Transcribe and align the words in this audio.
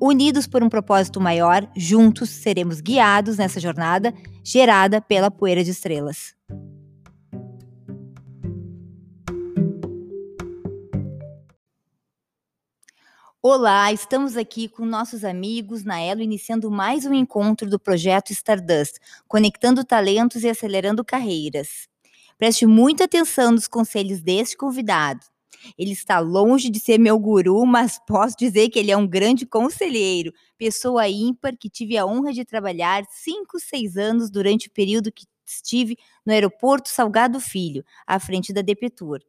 Unidos 0.00 0.46
por 0.46 0.62
um 0.62 0.68
propósito 0.68 1.18
maior, 1.20 1.66
juntos 1.74 2.28
seremos 2.28 2.82
guiados 2.82 3.38
nessa 3.38 3.58
jornada 3.58 4.12
gerada 4.44 5.00
pela 5.00 5.30
poeira 5.30 5.64
de 5.64 5.70
estrelas. 5.70 6.34
Olá, 13.40 13.90
estamos 13.90 14.36
aqui 14.36 14.68
com 14.68 14.84
nossos 14.84 15.24
amigos 15.24 15.82
na 15.82 15.98
Elo 15.98 16.20
iniciando 16.20 16.70
mais 16.70 17.06
um 17.06 17.14
encontro 17.14 17.70
do 17.70 17.78
projeto 17.78 18.32
Stardust, 18.32 18.98
conectando 19.26 19.84
talentos 19.84 20.42
e 20.42 20.48
acelerando 20.50 21.04
carreiras. 21.04 21.88
Preste 22.36 22.66
muita 22.66 23.04
atenção 23.04 23.52
nos 23.52 23.66
conselhos 23.66 24.20
deste 24.20 24.58
convidado. 24.58 25.20
Ele 25.78 25.92
está 25.92 26.18
longe 26.18 26.70
de 26.70 26.78
ser 26.80 26.98
meu 26.98 27.18
guru, 27.18 27.64
mas 27.66 27.98
posso 28.06 28.36
dizer 28.36 28.68
que 28.68 28.78
ele 28.78 28.90
é 28.90 28.96
um 28.96 29.06
grande 29.06 29.46
conselheiro, 29.46 30.32
pessoa 30.58 31.08
ímpar 31.08 31.56
que 31.56 31.68
tive 31.68 31.96
a 31.96 32.06
honra 32.06 32.32
de 32.32 32.44
trabalhar 32.44 33.04
cinco, 33.10 33.58
seis 33.58 33.96
anos 33.96 34.30
durante 34.30 34.68
o 34.68 34.70
período 34.70 35.12
que 35.12 35.26
estive 35.44 35.96
no 36.24 36.32
aeroporto 36.32 36.88
Salgado 36.88 37.40
Filho, 37.40 37.84
à 38.06 38.18
frente 38.18 38.52
da 38.52 38.62
Depetur, 38.62 39.20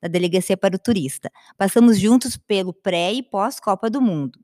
da 0.00 0.08
Delegacia 0.08 0.56
para 0.56 0.76
o 0.76 0.78
Turista. 0.78 1.30
Passamos 1.56 1.98
juntos 1.98 2.36
pelo 2.36 2.72
pré 2.72 3.12
e 3.12 3.22
pós 3.22 3.60
Copa 3.60 3.90
do 3.90 4.00
Mundo. 4.00 4.38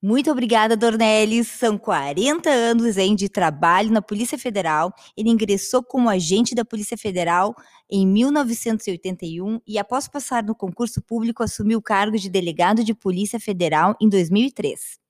Muito 0.00 0.30
obrigada, 0.30 0.76
Dornelles. 0.76 1.48
São 1.48 1.76
40 1.76 2.48
anos 2.48 2.96
hein, 2.96 3.16
de 3.16 3.28
trabalho 3.28 3.90
na 3.90 4.00
Polícia 4.00 4.38
Federal. 4.38 4.94
Ele 5.16 5.28
ingressou 5.28 5.82
como 5.82 6.08
agente 6.08 6.54
da 6.54 6.64
Polícia 6.64 6.96
Federal 6.96 7.52
em 7.90 8.06
1981 8.06 9.60
e, 9.66 9.76
após 9.76 10.06
passar 10.06 10.44
no 10.44 10.54
concurso 10.54 11.02
público, 11.02 11.42
assumiu 11.42 11.80
o 11.80 11.82
cargo 11.82 12.16
de 12.16 12.30
delegado 12.30 12.84
de 12.84 12.94
Polícia 12.94 13.40
Federal 13.40 13.96
em 14.00 14.08
2003. 14.08 15.00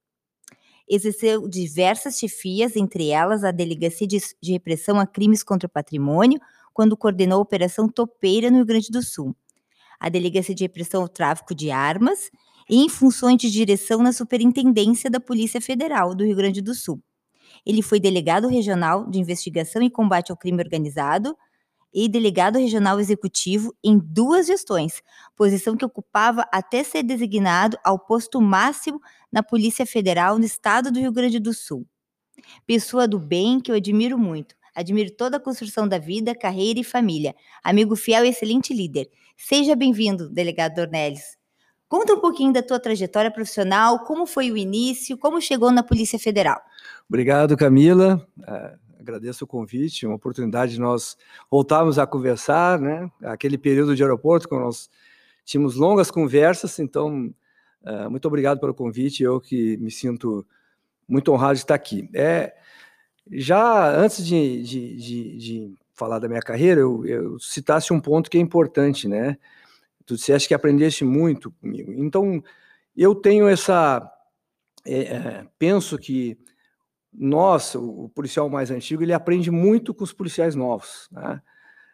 Exerceu 0.89 1.47
diversas 1.47 2.19
chefias, 2.19 2.75
entre 2.75 3.11
elas 3.11 3.45
a 3.45 3.51
Delegacia 3.51 4.07
de, 4.07 4.19
de 4.41 4.53
Repressão 4.53 4.99
a 4.99 5.07
Crimes 5.07 5.43
contra 5.43 5.67
o 5.67 5.71
Patrimônio, 5.71 6.41
quando 6.73 6.97
coordenou 6.97 7.41
a 7.41 7.43
Operação 7.43 7.91
Topeira 7.91 8.51
no 8.51 8.57
Rio 8.57 8.65
Grande 8.65 8.89
do 8.91 9.03
Sul. 9.03 9.37
A 10.01 10.09
Delegacia 10.09 10.55
de 10.55 10.65
Repressão 10.65 11.03
ao 11.03 11.09
Tráfico 11.09 11.55
de 11.55 11.71
Armas 11.71 12.31
em 12.69 12.89
funções 12.89 13.39
de 13.41 13.51
direção 13.51 14.03
na 14.03 14.13
Superintendência 14.13 15.11
da 15.11 15.21
Polícia 15.21 15.61
Federal 15.61 16.15
do 16.15 16.25
Rio 16.25 16.37
Grande 16.37 16.61
do 16.61 16.75
Sul. 16.75 17.03
Ele 17.65 17.83
foi 17.83 18.01
delegado 18.01 18.49
regional 18.49 19.09
de 19.09 19.19
investigação 19.19 19.83
e 19.83 19.91
combate 19.91 20.31
ao 20.31 20.37
crime 20.37 20.63
organizado 20.63 21.37
e 21.93 22.09
delegado 22.09 22.59
regional 22.59 23.01
executivo 23.01 23.75
em 23.83 23.99
duas 23.99 24.47
gestões, 24.47 25.03
posição 25.35 25.77
que 25.77 25.85
ocupava 25.85 26.45
até 26.53 26.83
ser 26.85 27.03
designado 27.03 27.79
ao 27.83 27.99
posto 27.99 28.41
máximo 28.41 29.01
na 29.33 29.43
Polícia 29.43 29.87
Federal 29.87 30.39
no 30.39 30.45
estado 30.45 30.93
do 30.93 31.01
Rio 31.01 31.13
Grande 31.13 31.39
do 31.39 31.55
Sul. 31.55 31.87
Pessoa 32.67 33.09
do 33.09 33.19
bem 33.19 33.61
que 33.61 33.71
eu 33.71 33.77
admiro 33.77 34.19
muito. 34.19 34.55
Admiro 34.75 35.11
toda 35.11 35.39
a 35.39 35.41
construção 35.41 35.89
da 35.89 35.99
vida, 35.99 36.35
carreira 36.35 36.79
e 36.79 36.85
família. 36.85 37.35
Amigo 37.65 37.97
fiel 37.97 38.25
e 38.25 38.29
excelente 38.29 38.73
líder. 38.73 39.11
Seja 39.37 39.75
bem-vindo, 39.75 40.31
delegado 40.31 40.75
Dornelles. 40.75 41.38
Conta 41.89 42.13
um 42.13 42.21
pouquinho 42.21 42.53
da 42.53 42.63
tua 42.63 42.79
trajetória 42.79 43.31
profissional, 43.31 44.01
como 44.01 44.27
foi 44.27 44.51
o 44.51 44.57
início, 44.57 45.17
como 45.17 45.41
chegou 45.41 45.73
na 45.73 45.83
Polícia 45.83 46.19
Federal. 46.19 46.61
Obrigado, 47.09 47.57
Camila. 47.57 48.27
Uh, 48.39 48.79
agradeço 49.01 49.45
o 49.45 49.47
convite, 49.47 50.07
uma 50.07 50.17
oportunidade 50.17 50.73
de 50.73 50.81
nós 50.81 51.17
voltarmos 51.51 51.99
a 51.99 52.07
conversar, 52.07 52.79
né? 52.79 53.11
Aquele 53.23 53.57
período 53.57 53.97
de 53.97 54.03
aeroporto, 54.03 54.47
quando 54.47 54.65
nós 54.65 54.91
tínhamos 55.47 55.77
longas 55.77 56.11
conversas, 56.11 56.79
então, 56.79 57.33
uh, 57.83 58.11
muito 58.11 58.29
obrigado 58.29 58.61
pelo 58.61 58.75
convite, 58.75 59.23
eu 59.23 59.41
que 59.41 59.79
me 59.79 59.91
sinto 59.91 60.47
muito 61.09 61.33
honrado 61.33 61.55
de 61.55 61.61
estar 61.61 61.75
aqui. 61.75 62.07
É, 62.15 62.55
já 63.31 63.91
antes 63.97 64.27
de, 64.27 64.63
de, 64.63 64.97
de, 64.97 65.39
de 65.39 65.75
falar 65.95 66.19
da 66.19 66.29
minha 66.29 66.43
carreira, 66.43 66.83
eu, 66.83 67.07
eu 67.07 67.39
citasse 67.39 67.95
um 67.95 68.01
ponto 68.01 68.29
que 68.29 68.37
é 68.37 68.41
importante, 68.41 69.09
né? 69.09 69.39
Tu 70.09 70.17
disseste 70.17 70.49
que 70.49 70.55
aprendeste 70.55 71.05
muito 71.05 71.51
comigo. 71.51 71.93
Então, 71.93 72.43
eu 72.97 73.15
tenho 73.15 73.47
essa. 73.47 74.11
É, 74.87 75.01
é, 75.01 75.47
penso 75.59 75.99
que 75.99 76.39
nós, 77.13 77.75
o 77.75 78.09
policial 78.15 78.49
mais 78.49 78.71
antigo, 78.71 79.03
ele 79.03 79.13
aprende 79.13 79.51
muito 79.51 79.93
com 79.93 80.03
os 80.03 80.13
policiais 80.15 80.55
novos. 80.55 81.09
Né? 81.13 81.43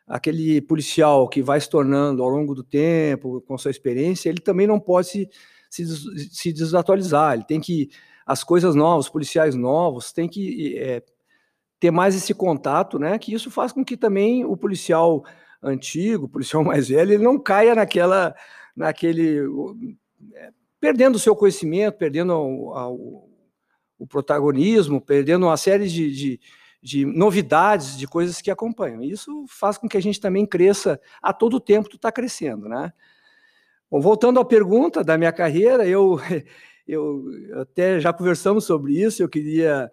Aquele 0.07 0.61
policial 0.61 1.29
que 1.29 1.43
vai 1.43 1.61
se 1.61 1.69
tornando 1.69 2.23
ao 2.23 2.29
longo 2.29 2.55
do 2.55 2.63
tempo, 2.63 3.41
com 3.41 3.59
sua 3.59 3.73
experiência, 3.73 4.29
ele 4.29 4.41
também 4.41 4.67
não 4.67 4.79
pode 4.79 5.09
se, 5.09 5.29
se, 5.69 6.31
se 6.31 6.53
desatualizar. 6.53 7.35
Ele 7.35 7.45
tem 7.45 7.61
que. 7.61 7.91
As 8.25 8.43
coisas 8.43 8.75
novas, 8.75 9.07
os 9.07 9.13
policiais 9.13 9.55
novos, 9.55 10.13
tem 10.13 10.29
que 10.29 10.79
é, 10.79 11.03
ter 11.81 11.91
mais 11.91 12.15
esse 12.15 12.33
contato, 12.33 12.99
né? 12.99 13.19
Que 13.19 13.35
isso 13.35 13.51
faz 13.51 13.73
com 13.73 13.85
que 13.85 13.97
também 13.97 14.45
o 14.45 14.57
policial 14.57 15.25
antigo, 15.65 16.29
policial 16.29 16.63
mais 16.65 16.89
velho, 16.89 17.13
ele 17.13 17.23
não 17.23 17.39
caia 17.39 17.75
naquela, 17.75 18.35
naquele, 18.77 19.41
é, 20.35 20.51
perdendo 20.81 21.17
o 21.17 21.19
seu 21.19 21.35
conhecimento, 21.35 21.97
perdendo 21.97 22.35
o, 22.35 23.29
o 23.99 24.07
protagonismo, 24.07 25.01
perdendo 25.01 25.47
uma 25.47 25.57
série 25.57 25.89
de, 25.89 26.13
de, 26.13 26.41
de, 26.83 27.07
novidades, 27.07 27.97
de 27.97 28.07
coisas 28.07 28.41
que 28.41 28.51
acompanham. 28.51 29.03
Isso 29.03 29.45
faz 29.49 29.79
com 29.79 29.89
que 29.89 29.97
a 29.97 30.03
gente 30.03 30.21
também 30.21 30.47
cresça 30.47 31.01
a 31.23 31.33
todo 31.33 31.61
tempo, 31.61 31.89
tu 31.89 31.97
está 31.97 32.13
crescendo, 32.13 32.69
né? 32.69 32.93
Bom, 33.91 34.01
voltando 34.01 34.41
à 34.41 34.45
pergunta 34.45 35.03
da 35.03 35.17
minha 35.17 35.33
carreira, 35.33 35.87
eu, 35.87 36.19
eu 36.87 37.25
até 37.61 38.01
já 38.01 38.13
conversamos 38.13 38.65
sobre 38.65 39.01
isso, 39.01 39.23
eu 39.23 39.29
queria... 39.29 39.91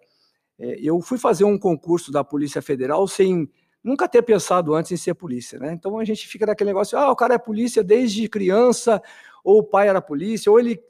É, 0.58 0.76
eu 0.80 1.00
fui 1.00 1.18
fazer 1.18 1.44
um 1.44 1.58
concurso 1.58 2.12
da 2.12 2.22
Polícia 2.22 2.60
Federal 2.60 3.08
sem 3.08 3.50
nunca 3.82 4.08
ter 4.08 4.22
pensado 4.22 4.74
antes 4.74 4.92
em 4.92 4.96
ser 4.96 5.14
polícia, 5.14 5.58
né? 5.58 5.72
Então 5.72 5.98
a 5.98 6.04
gente 6.04 6.26
fica 6.28 6.46
naquele 6.46 6.70
negócio, 6.70 6.96
ah, 6.98 7.10
o 7.10 7.16
cara 7.16 7.34
é 7.34 7.38
polícia 7.38 7.82
desde 7.82 8.28
criança, 8.28 9.02
ou 9.42 9.58
o 9.58 9.64
pai 9.64 9.88
era 9.88 10.00
polícia, 10.00 10.50
ou 10.50 10.58
ele 10.58 10.80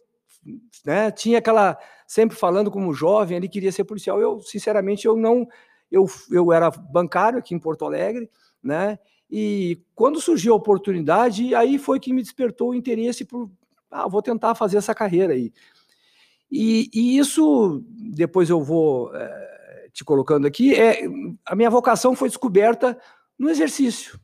né, 0.84 1.10
tinha 1.10 1.38
aquela 1.38 1.78
sempre 2.06 2.36
falando 2.36 2.70
como 2.70 2.92
jovem, 2.92 3.36
ele 3.36 3.48
queria 3.48 3.72
ser 3.72 3.84
policial. 3.84 4.20
Eu, 4.20 4.41
sinceramente, 4.41 5.06
eu 5.06 5.16
não 5.16 5.48
eu, 5.91 6.06
eu 6.30 6.53
era 6.53 6.70
bancário 6.70 7.38
aqui 7.38 7.54
em 7.54 7.58
Porto 7.58 7.84
Alegre, 7.84 8.30
né? 8.62 8.98
E 9.30 9.80
quando 9.94 10.20
surgiu 10.20 10.53
a 10.53 10.56
oportunidade, 10.56 11.54
aí 11.54 11.78
foi 11.78 11.98
que 11.98 12.12
me 12.12 12.22
despertou 12.22 12.70
o 12.70 12.74
interesse 12.74 13.24
por, 13.24 13.50
ah, 13.91 14.09
vou 14.09 14.22
tentar 14.22 14.54
fazer 14.54 14.76
essa 14.78 14.94
carreira 14.94 15.32
aí. 15.32 15.53
E, 16.50 16.91
e 16.92 17.19
isso 17.19 17.82
depois 17.88 18.50
eu 18.50 18.62
vou 18.62 19.14
é, 19.14 19.51
te 19.92 20.04
colocando 20.04 20.47
aqui, 20.47 20.75
é 20.75 21.03
a 21.47 21.54
minha 21.54 21.70
vocação 21.70 22.14
foi 22.14 22.28
descoberta 22.28 22.98
no 23.38 23.50
exercício, 23.50 24.19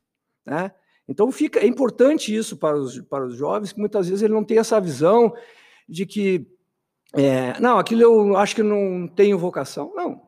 né? 0.45 0.73
Então 1.07 1.31
fica 1.33 1.61
é 1.61 1.67
importante 1.67 2.35
isso 2.35 2.57
para 2.57 2.77
os, 2.77 3.01
para 3.03 3.27
os 3.27 3.35
jovens, 3.35 3.73
que 3.73 3.81
muitas 3.81 4.09
vezes 4.09 4.23
ele 4.23 4.35
não 4.35 4.45
tem 4.45 4.59
essa 4.59 4.81
visão 4.81 5.35
de 5.89 6.05
que 6.05 6.47
é, 7.15 7.59
não, 7.61 7.79
aquilo 7.79 8.03
eu 8.03 8.37
acho 8.37 8.55
que 8.55 8.63
não 8.63 9.09
tenho 9.09 9.39
vocação. 9.39 9.93
Não, 9.95 10.21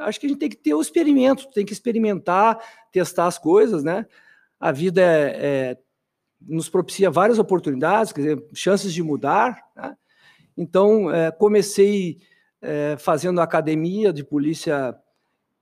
acho 0.00 0.18
que 0.18 0.26
a 0.26 0.28
gente 0.28 0.38
tem 0.38 0.48
que 0.48 0.56
ter 0.56 0.74
o 0.74 0.80
experimento, 0.80 1.50
tem 1.52 1.64
que 1.64 1.72
experimentar, 1.72 2.58
testar 2.90 3.26
as 3.26 3.38
coisas, 3.38 3.84
né? 3.84 4.06
A 4.58 4.72
vida 4.72 5.00
é, 5.00 5.36
é, 5.36 5.78
nos 6.40 6.68
propicia 6.68 7.10
várias 7.10 7.38
oportunidades, 7.38 8.12
quer 8.12 8.20
dizer, 8.20 8.44
chances 8.52 8.92
de 8.92 9.02
mudar. 9.02 9.62
Né? 9.76 9.96
Então, 10.56 11.10
é, 11.10 11.30
comecei 11.30 12.18
é, 12.64 12.96
fazendo 12.98 13.40
academia 13.40 14.12
de 14.12 14.24
polícia 14.24 14.96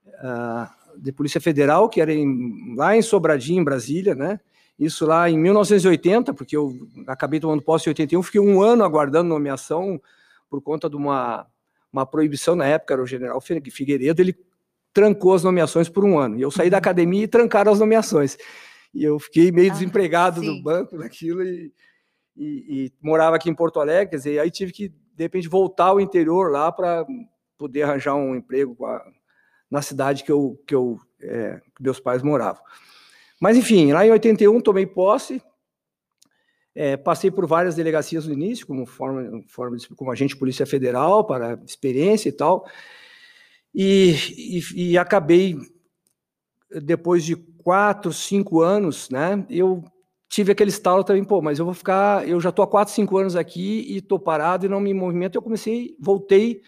uh, 0.06 0.82
de 1.00 1.12
polícia 1.12 1.40
federal, 1.40 1.88
que 1.88 2.00
era 2.00 2.12
em, 2.12 2.74
lá 2.76 2.96
em 2.96 3.02
Sobradinho, 3.02 3.60
em 3.60 3.64
Brasília, 3.64 4.14
né? 4.14 4.38
Isso 4.78 5.06
lá 5.06 5.28
em 5.28 5.38
1980, 5.38 6.32
porque 6.34 6.56
eu 6.56 6.72
acabei 7.06 7.40
tomando 7.40 7.62
posse 7.62 7.88
em 7.88 7.90
81, 7.90 8.22
fiquei 8.22 8.40
um 8.40 8.62
ano 8.62 8.84
aguardando 8.84 9.28
nomeação 9.28 10.00
por 10.50 10.60
conta 10.62 10.88
de 10.88 10.96
uma, 10.96 11.46
uma 11.92 12.06
proibição 12.06 12.54
na 12.54 12.66
época, 12.66 12.94
era 12.94 13.02
o 13.02 13.06
general 13.06 13.40
Figueiredo, 13.40 14.20
ele 14.20 14.36
trancou 14.92 15.34
as 15.34 15.42
nomeações 15.42 15.88
por 15.88 16.04
um 16.04 16.18
ano. 16.18 16.38
E 16.38 16.42
eu 16.42 16.50
saí 16.50 16.68
da 16.68 16.76
uhum. 16.76 16.80
academia 16.80 17.24
e 17.24 17.28
trancaram 17.28 17.72
as 17.72 17.80
nomeações. 17.80 18.36
E 18.94 19.02
eu 19.02 19.18
fiquei 19.18 19.50
meio 19.50 19.70
ah, 19.70 19.74
desempregado 19.74 20.40
sim. 20.40 20.46
do 20.46 20.62
banco 20.62 20.96
naquilo 20.96 21.42
e, 21.42 21.72
e, 22.36 22.86
e, 22.86 22.92
morava 23.00 23.36
aqui 23.36 23.48
em 23.48 23.54
Porto 23.54 23.80
Alegre, 23.80 24.10
quer 24.10 24.16
dizer, 24.16 24.38
aí 24.38 24.50
tive 24.50 24.72
que 24.72 24.92
de 25.14 25.24
repente 25.24 25.48
voltar 25.48 25.86
ao 25.86 26.00
interior 26.00 26.50
lá 26.50 26.70
para 26.72 27.06
poder 27.56 27.82
arranjar 27.82 28.14
um 28.14 28.34
emprego 28.34 28.76
na 29.70 29.80
cidade 29.80 30.24
que, 30.24 30.32
eu, 30.32 30.60
que, 30.66 30.74
eu, 30.74 30.98
é, 31.20 31.60
que 31.74 31.82
meus 31.82 32.00
pais 32.00 32.22
moravam. 32.22 32.62
Mas, 33.40 33.56
enfim, 33.56 33.92
lá 33.92 34.06
em 34.06 34.10
81 34.10 34.60
tomei 34.60 34.86
posse, 34.86 35.42
é, 36.74 36.96
passei 36.96 37.30
por 37.30 37.46
várias 37.46 37.74
delegacias 37.74 38.26
no 38.26 38.32
início, 38.32 38.66
como, 38.66 38.86
forma, 38.86 39.42
forma 39.48 39.76
de, 39.76 39.88
como 39.88 40.10
agente 40.10 40.34
de 40.34 40.38
Polícia 40.38 40.66
Federal, 40.66 41.24
para 41.24 41.60
experiência 41.66 42.28
e 42.28 42.32
tal, 42.32 42.66
e, 43.74 44.14
e, 44.36 44.90
e 44.90 44.98
acabei, 44.98 45.58
depois 46.82 47.24
de 47.24 47.36
quatro, 47.36 48.12
cinco 48.12 48.60
anos, 48.60 49.10
né, 49.10 49.44
eu 49.48 49.84
tive 50.32 50.50
aquele 50.50 50.70
estalo 50.70 51.04
também, 51.04 51.22
pô, 51.22 51.42
mas 51.42 51.58
eu 51.58 51.64
vou 51.66 51.74
ficar, 51.74 52.26
eu 52.26 52.40
já 52.40 52.48
estou 52.48 52.62
há 52.62 52.66
quatro, 52.66 52.94
cinco 52.94 53.18
anos 53.18 53.36
aqui 53.36 53.84
e 53.86 53.98
estou 53.98 54.18
parado 54.18 54.64
e 54.64 54.68
não 54.68 54.80
me 54.80 54.94
movimento. 54.94 55.36
Eu 55.36 55.42
comecei, 55.42 55.94
voltei 56.00 56.62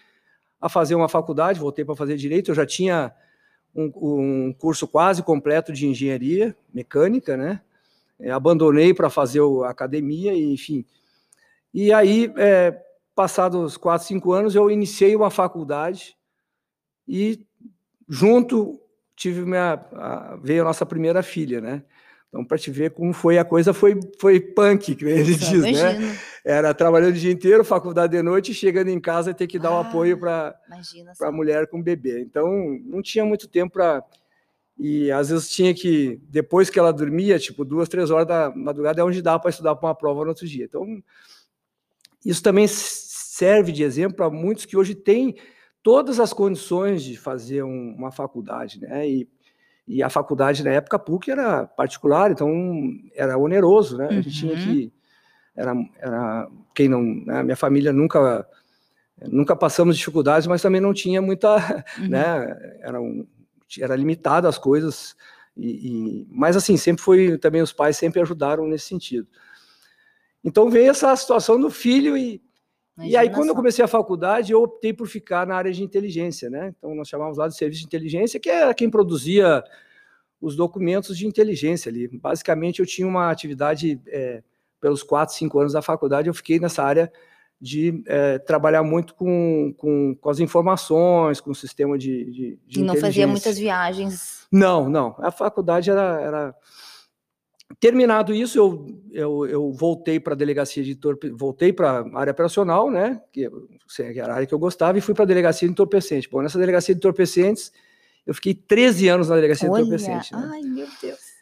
a 0.61 0.69
fazer 0.69 0.93
uma 0.93 1.09
faculdade, 1.09 1.59
voltei 1.59 1.83
para 1.83 1.95
fazer 1.95 2.15
direito. 2.15 2.51
Eu 2.51 2.55
já 2.55 2.63
tinha 2.63 3.11
um, 3.75 3.91
um, 3.95 4.53
curso 4.53 4.87
quase 4.87 5.23
completo 5.23 5.73
de 5.73 5.87
engenharia 5.87 6.55
mecânica, 6.71 7.35
né? 7.35 7.59
É, 8.19 8.29
abandonei 8.29 8.93
para 8.93 9.09
fazer 9.09 9.41
a 9.63 9.71
academia, 9.71 10.31
e, 10.31 10.53
enfim. 10.53 10.85
E 11.73 11.91
aí, 11.91 12.31
é, 12.37 12.79
passados 13.15 13.77
quatro, 13.77 14.05
cinco 14.05 14.31
anos, 14.31 14.53
eu 14.53 14.69
iniciei 14.69 15.15
uma 15.15 15.31
faculdade 15.31 16.15
e 17.07 17.43
junto 18.07 18.79
tive 19.15 19.41
minha, 19.41 19.83
a, 19.93 20.37
veio 20.39 20.61
a 20.61 20.65
nossa 20.65 20.85
primeira 20.85 21.23
filha, 21.23 21.59
né? 21.59 21.83
Então, 22.35 22.43
para 22.43 22.57
te 22.57 22.69
ver 22.69 22.91
como 22.91 23.13
foi 23.13 23.37
a 23.37 23.45
coisa, 23.45 23.73
foi, 23.73 23.97
foi 24.19 24.41
punk, 24.41 24.93
que 24.93 25.05
ele 25.05 25.23
diz, 25.35 25.61
né? 25.61 25.69
imagino. 25.69 26.07
né? 26.07 26.19
Era 26.43 26.73
trabalhando 26.73 27.15
o 27.15 27.17
dia 27.17 27.31
inteiro, 27.31 27.63
faculdade 27.63 28.11
de 28.11 28.21
noite, 28.21 28.53
chegando 28.53 28.89
em 28.89 28.99
casa 28.99 29.33
ter 29.33 29.47
que 29.47 29.57
dar 29.57 29.69
ah, 29.69 29.77
o 29.77 29.79
apoio 29.79 30.19
para 30.19 30.53
a 31.21 31.31
mulher 31.31 31.65
com 31.67 31.81
bebê. 31.81 32.19
Então, 32.19 32.45
não 32.83 33.01
tinha 33.01 33.23
muito 33.23 33.47
tempo 33.47 33.71
para. 33.71 34.03
E 34.77 35.09
às 35.13 35.29
vezes 35.29 35.49
tinha 35.49 35.73
que, 35.73 36.19
depois 36.23 36.69
que 36.69 36.77
ela 36.77 36.91
dormia, 36.91 37.39
tipo 37.39 37.63
duas, 37.63 37.87
três 37.87 38.11
horas 38.11 38.27
da 38.27 38.51
madrugada, 38.53 38.99
é 38.99 39.03
onde 39.05 39.21
dá 39.21 39.39
para 39.39 39.49
estudar 39.49 39.73
para 39.77 39.87
uma 39.87 39.95
prova 39.95 40.23
no 40.23 40.29
outro 40.31 40.45
dia. 40.45 40.65
Então, 40.65 40.85
isso 42.25 42.43
também 42.43 42.67
serve 42.67 43.71
de 43.71 43.81
exemplo 43.81 44.17
para 44.17 44.29
muitos 44.29 44.65
que 44.65 44.75
hoje 44.75 44.93
têm 44.93 45.37
todas 45.81 46.19
as 46.19 46.33
condições 46.33 47.01
de 47.01 47.15
fazer 47.15 47.63
um, 47.63 47.95
uma 47.97 48.11
faculdade, 48.11 48.81
né? 48.81 49.07
E 49.07 49.29
e 49.87 50.01
a 50.01 50.09
faculdade 50.09 50.63
na 50.63 50.71
época, 50.71 50.97
a 50.97 50.99
PUC 50.99 51.29
era 51.29 51.65
particular, 51.67 52.31
então 52.31 52.51
era 53.13 53.37
oneroso, 53.37 53.97
né? 53.97 54.05
Uhum. 54.05 54.09
A 54.09 54.21
gente 54.21 54.31
tinha 54.31 54.55
que. 54.55 54.91
Era, 55.55 55.73
era 55.99 56.49
quem 56.73 56.89
não. 56.89 57.03
Né? 57.03 57.43
Minha 57.43 57.55
família 57.55 57.93
nunca. 57.93 58.47
Nunca 59.27 59.55
passamos 59.55 59.95
dificuldades, 59.95 60.45
mas 60.45 60.61
também 60.61 60.81
não 60.81 60.93
tinha 60.93 61.21
muita. 61.21 61.55
Uhum. 61.99 62.09
Né? 62.09 62.77
Era, 62.81 62.99
um, 62.99 63.25
era 63.79 63.95
limitado 63.95 64.47
as 64.47 64.57
coisas. 64.57 65.15
E, 65.55 65.69
e, 65.69 66.27
mas 66.31 66.57
assim, 66.57 66.77
sempre 66.77 67.03
foi. 67.03 67.37
Também 67.37 67.61
os 67.61 67.71
pais 67.71 67.95
sempre 67.95 68.19
ajudaram 68.21 68.67
nesse 68.67 68.87
sentido. 68.87 69.27
Então 70.43 70.69
veio 70.69 70.89
essa 70.89 71.15
situação 71.15 71.59
do 71.59 71.69
filho 71.69 72.17
e. 72.17 72.43
e 72.99 73.17
aí, 73.17 73.29
quando 73.29 73.49
eu 73.49 73.55
comecei 73.55 73.83
a 73.83 73.87
faculdade, 73.87 74.53
eu 74.53 74.61
optei 74.61 74.93
por 74.93 75.07
ficar 75.07 75.45
na 75.45 75.55
área 75.55 75.71
de 75.71 75.83
inteligência, 75.83 76.49
né? 76.49 76.73
Então, 76.77 76.95
nós 76.95 77.09
chamávamos 77.09 77.37
lá 77.37 77.47
de 77.47 77.55
serviço 77.55 77.81
de 77.81 77.87
inteligência, 77.87 78.39
que 78.39 78.49
era 78.49 78.73
quem 78.73 78.89
produzia 78.89 79.63
os 80.39 80.55
documentos 80.55 81.17
de 81.17 81.27
inteligência 81.27 81.89
ali. 81.89 82.07
Basicamente, 82.07 82.79
eu 82.79 82.85
tinha 82.85 83.07
uma 83.07 83.29
atividade, 83.29 83.99
é, 84.07 84.41
pelos 84.79 85.03
quatro, 85.03 85.35
cinco 85.35 85.59
anos 85.59 85.73
da 85.73 85.81
faculdade, 85.81 86.29
eu 86.29 86.33
fiquei 86.33 86.59
nessa 86.59 86.83
área 86.83 87.11
de 87.59 88.03
é, 88.07 88.37
trabalhar 88.39 88.83
muito 88.83 89.15
com, 89.15 89.73
com, 89.77 90.15
com, 90.15 90.29
as 90.29 90.39
informações, 90.39 91.41
com 91.41 91.51
o 91.51 91.55
sistema 91.55 91.97
de, 91.97 92.25
de, 92.31 92.59
de 92.65 92.79
E 92.79 92.83
não 92.83 92.95
fazia 92.95 93.27
muitas 93.27 93.57
viagens? 93.57 94.45
Não, 94.51 94.89
não. 94.89 95.15
A 95.19 95.31
faculdade 95.31 95.89
era... 95.89 96.21
era... 96.21 96.55
Terminado 97.79 98.33
isso, 98.33 98.57
eu, 98.57 99.01
eu, 99.11 99.45
eu 99.47 99.71
voltei 99.71 100.19
para 100.19 100.33
a 100.33 100.35
delegacia 100.35 100.83
de 100.83 100.95
torpe... 100.95 101.29
voltei 101.29 101.73
para 101.73 101.99
a 102.01 102.19
área 102.19 102.31
operacional, 102.31 102.89
né, 102.89 103.21
que, 103.31 103.49
que 103.49 104.19
era 104.19 104.33
a 104.33 104.35
área 104.35 104.47
que 104.47 104.53
eu 104.53 104.59
gostava, 104.59 104.97
e 104.97 105.01
fui 105.01 105.13
para 105.13 105.23
a 105.23 105.27
delegacia 105.27 105.67
de 105.67 105.71
entorpecentes. 105.71 106.29
Bom, 106.29 106.41
nessa 106.41 106.57
delegacia 106.57 106.93
de 106.93 106.99
entorpecentes, 106.99 107.71
eu 108.25 108.33
fiquei 108.33 108.53
13 108.53 109.07
anos 109.09 109.29
na 109.29 109.35
delegacia 109.35 109.69
Olha, 109.69 109.83
de 109.83 109.89
entorpecente. 109.89 110.33
Né? 110.33 110.49
Ai, 110.51 110.61
meu 110.61 110.87
Deus. 111.01 111.35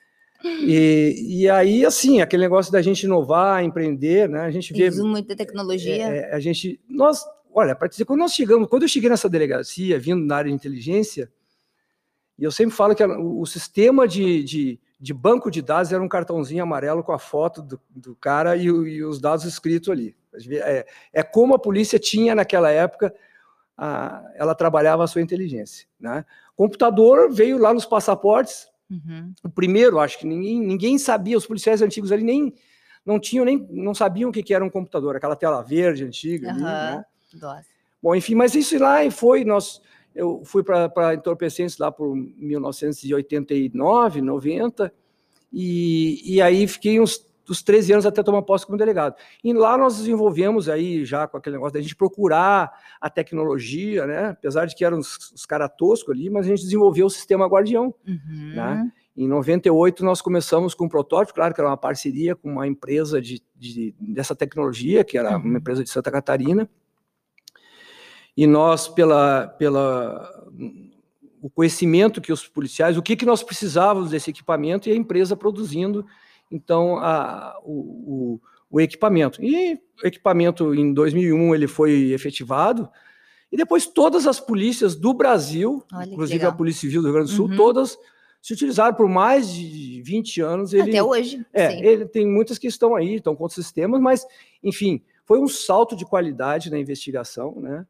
E, 0.43 1.41
e 1.41 1.49
aí, 1.49 1.85
assim, 1.85 2.19
aquele 2.19 2.43
negócio 2.43 2.71
da 2.71 2.81
gente 2.81 3.03
inovar, 3.03 3.63
empreender, 3.63 4.27
né? 4.27 4.41
A 4.41 4.51
gente 4.51 4.73
vê. 4.73 4.89
Usa 4.89 5.03
muita 5.03 5.35
tecnologia. 5.35 6.03
É, 6.03 6.17
é, 6.17 6.35
a 6.35 6.39
gente. 6.39 6.81
Nós, 6.89 7.23
olha, 7.53 7.73
para 7.73 7.87
dizer, 7.87 8.03
quando 8.03 8.19
nós 8.19 8.33
chegamos, 8.33 8.67
quando 8.67 8.83
eu 8.83 8.89
cheguei 8.89 9.09
nessa 9.09 9.29
delegacia, 9.29 9.97
vindo 9.97 10.25
na 10.25 10.35
área 10.35 10.49
de 10.49 10.55
inteligência, 10.55 11.31
e 12.37 12.43
eu 12.43 12.51
sempre 12.51 12.75
falo 12.75 12.93
que 12.93 13.03
o, 13.03 13.39
o 13.39 13.45
sistema 13.45 14.05
de, 14.05 14.43
de, 14.43 14.79
de, 15.03 15.13
banco 15.13 15.51
de 15.51 15.61
dados 15.61 15.91
era 15.91 16.01
um 16.01 16.07
cartãozinho 16.07 16.63
amarelo 16.63 17.03
com 17.03 17.11
a 17.11 17.19
foto 17.19 17.61
do, 17.61 17.79
do 17.89 18.15
cara 18.15 18.55
e, 18.55 18.63
e, 18.63 19.03
os 19.03 19.19
dados 19.19 19.43
escritos 19.43 19.89
ali. 19.89 20.15
É, 20.49 20.85
é 21.11 21.21
como 21.21 21.53
a 21.53 21.59
polícia 21.59 21.99
tinha 21.99 22.33
naquela 22.33 22.71
época 22.71 23.13
a, 23.77 24.23
ela 24.35 24.55
trabalhava 24.55 25.03
a 25.03 25.07
sua 25.07 25.21
inteligência. 25.21 25.85
Né? 25.99 26.23
Computador 26.55 27.29
veio 27.29 27.57
lá 27.57 27.73
nos 27.73 27.85
passaportes. 27.85 28.69
Uhum. 28.89 29.33
O 29.43 29.49
primeiro, 29.49 29.99
acho 29.99 30.17
que 30.17 30.25
ninguém, 30.25 30.61
ninguém 30.61 30.97
sabia, 30.97 31.37
os 31.37 31.45
policiais 31.45 31.81
antigos 31.81 32.09
ali 32.11 32.23
nem 32.23 32.53
não 33.05 33.19
tinham 33.19 33.43
nem 33.43 33.67
não 33.69 33.93
sabiam 33.93 34.29
o 34.29 34.33
que, 34.33 34.41
que 34.41 34.53
era 34.53 34.63
um 34.63 34.69
computador, 34.69 35.17
aquela 35.17 35.35
tela 35.35 35.61
verde 35.61 36.05
antiga. 36.05 36.47
Uhum. 36.47 36.65
Ali, 36.65 36.95
né? 36.95 37.05
Bom, 38.01 38.15
enfim, 38.15 38.35
mas 38.35 38.55
isso 38.55 38.79
lá 38.79 39.09
foi 39.11 39.43
nós. 39.43 39.81
Eu 40.15 40.41
fui 40.45 40.63
para 40.63 41.13
entorpecentes 41.13 41.77
lá 41.77 41.91
por 41.91 42.15
1989, 42.15 44.21
90, 44.21 44.93
e, 45.51 46.35
e 46.35 46.41
aí 46.41 46.67
fiquei 46.67 46.99
uns 46.99 47.25
dos 47.45 47.61
13 47.61 47.93
anos 47.93 48.05
até 48.05 48.23
tomar 48.23 48.41
posse 48.41 48.65
como 48.65 48.77
delegado. 48.77 49.15
E 49.43 49.53
lá 49.53 49.77
nós 49.77 49.97
desenvolvemos 49.97 50.69
aí 50.69 51.05
já 51.05 51.27
com 51.27 51.37
aquele 51.37 51.57
negócio 51.57 51.73
da 51.73 51.81
gente 51.81 51.95
procurar 51.95 52.71
a 52.99 53.09
tecnologia, 53.09 54.07
né? 54.07 54.29
Apesar 54.29 54.65
de 54.65 54.75
que 54.75 54.85
eram 54.85 54.99
os, 54.99 55.31
os 55.33 55.45
caras 55.45 55.69
toscos 55.77 56.15
ali, 56.15 56.29
mas 56.29 56.45
a 56.45 56.49
gente 56.49 56.63
desenvolveu 56.63 57.05
o 57.05 57.09
sistema 57.09 57.47
Guardião, 57.47 57.93
uhum. 58.07 58.53
né? 58.55 58.91
Em 59.15 59.27
98 59.27 60.03
nós 60.03 60.21
começamos 60.21 60.73
com 60.73 60.85
um 60.85 60.89
protótipo, 60.89 61.35
claro 61.35 61.53
que 61.53 61.61
era 61.61 61.69
uma 61.69 61.77
parceria 61.77 62.35
com 62.35 62.49
uma 62.49 62.65
empresa 62.65 63.21
de, 63.21 63.43
de 63.55 63.93
dessa 63.99 64.35
tecnologia, 64.35 65.03
que 65.03 65.17
era 65.17 65.37
uhum. 65.37 65.43
uma 65.43 65.57
empresa 65.59 65.83
de 65.83 65.89
Santa 65.89 66.09
Catarina. 66.09 66.67
E 68.35 68.47
nós, 68.47 68.87
pela, 68.87 69.47
pela 69.47 70.29
o 71.41 71.49
conhecimento 71.49 72.21
que 72.21 72.31
os 72.31 72.47
policiais, 72.47 72.97
o 72.97 73.01
que, 73.01 73.15
que 73.15 73.25
nós 73.25 73.43
precisávamos 73.43 74.11
desse 74.11 74.29
equipamento 74.29 74.87
e 74.87 74.91
a 74.91 74.95
empresa 74.95 75.35
produzindo 75.35 76.05
então 76.49 76.97
a, 76.97 77.59
o, 77.63 77.71
o, 77.71 78.41
o, 78.69 78.81
equipamento. 78.81 79.43
E 79.43 79.79
o 80.03 80.07
equipamento 80.07 80.73
em 80.73 80.93
2001 80.93 81.53
ele 81.55 81.67
foi 81.67 82.11
efetivado, 82.11 82.89
e 83.51 83.57
depois 83.57 83.85
todas 83.85 84.25
as 84.25 84.39
polícias 84.39 84.95
do 84.95 85.13
Brasil, 85.13 85.83
Olha 85.93 86.09
inclusive 86.09 86.45
a 86.45 86.51
Polícia 86.51 86.81
Civil 86.81 87.01
do 87.01 87.07
Rio 87.07 87.13
Grande 87.15 87.31
do 87.31 87.35
Sul, 87.35 87.49
uhum. 87.49 87.55
todas 87.55 87.97
se 88.41 88.53
utilizaram 88.53 88.95
por 88.95 89.07
mais 89.07 89.53
de 89.53 90.01
20 90.01 90.41
anos. 90.41 90.73
Ele, 90.73 90.89
Até 90.89 91.03
hoje. 91.03 91.45
É, 91.53 91.71
sim. 91.71 91.83
ele 91.83 92.05
tem 92.05 92.27
muitas 92.27 92.57
que 92.57 92.67
estão 92.67 92.95
aí, 92.95 93.15
estão 93.15 93.35
com 93.35 93.47
sistemas, 93.47 94.01
mas, 94.01 94.25
enfim, 94.61 95.01
foi 95.25 95.39
um 95.39 95.47
salto 95.47 95.95
de 95.95 96.05
qualidade 96.05 96.69
na 96.69 96.77
investigação, 96.77 97.55
né? 97.59 97.85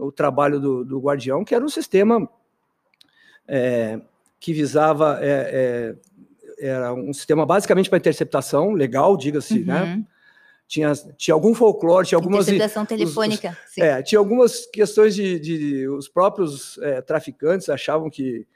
O 0.00 0.12
trabalho 0.12 0.58
do, 0.58 0.84
do 0.84 1.00
Guardião, 1.00 1.44
que 1.44 1.54
era 1.54 1.64
um 1.64 1.68
sistema 1.68 2.28
é, 3.46 4.00
que 4.38 4.52
visava 4.52 5.18
é, 5.20 5.94
é 5.98 6.10
era 6.60 6.92
um 6.92 7.12
sistema 7.12 7.46
basicamente 7.46 7.88
para 7.88 7.98
interceptação, 7.98 8.72
legal, 8.72 9.16
diga-se, 9.16 9.60
né? 9.60 9.80
uhum. 9.80 9.86
né? 9.96 10.04
Tinha, 10.68 10.92
tinha 11.16 11.34
algum 11.34 11.52
folclore, 11.52 12.06
tinha 12.06 12.16
algumas. 12.16 12.46
Interceptação 12.46 12.86
telefônica. 12.86 13.48
Os, 13.48 13.72
os, 13.72 13.78
é, 13.78 14.02
tinha 14.02 14.20
algumas 14.20 14.66
questões 14.66 15.16
de. 15.16 15.40
de 15.40 15.88
os 15.88 16.08
próprios 16.08 16.78
é, 16.78 17.00
traficantes 17.02 17.68
achavam 17.68 18.08
que. 18.08 18.46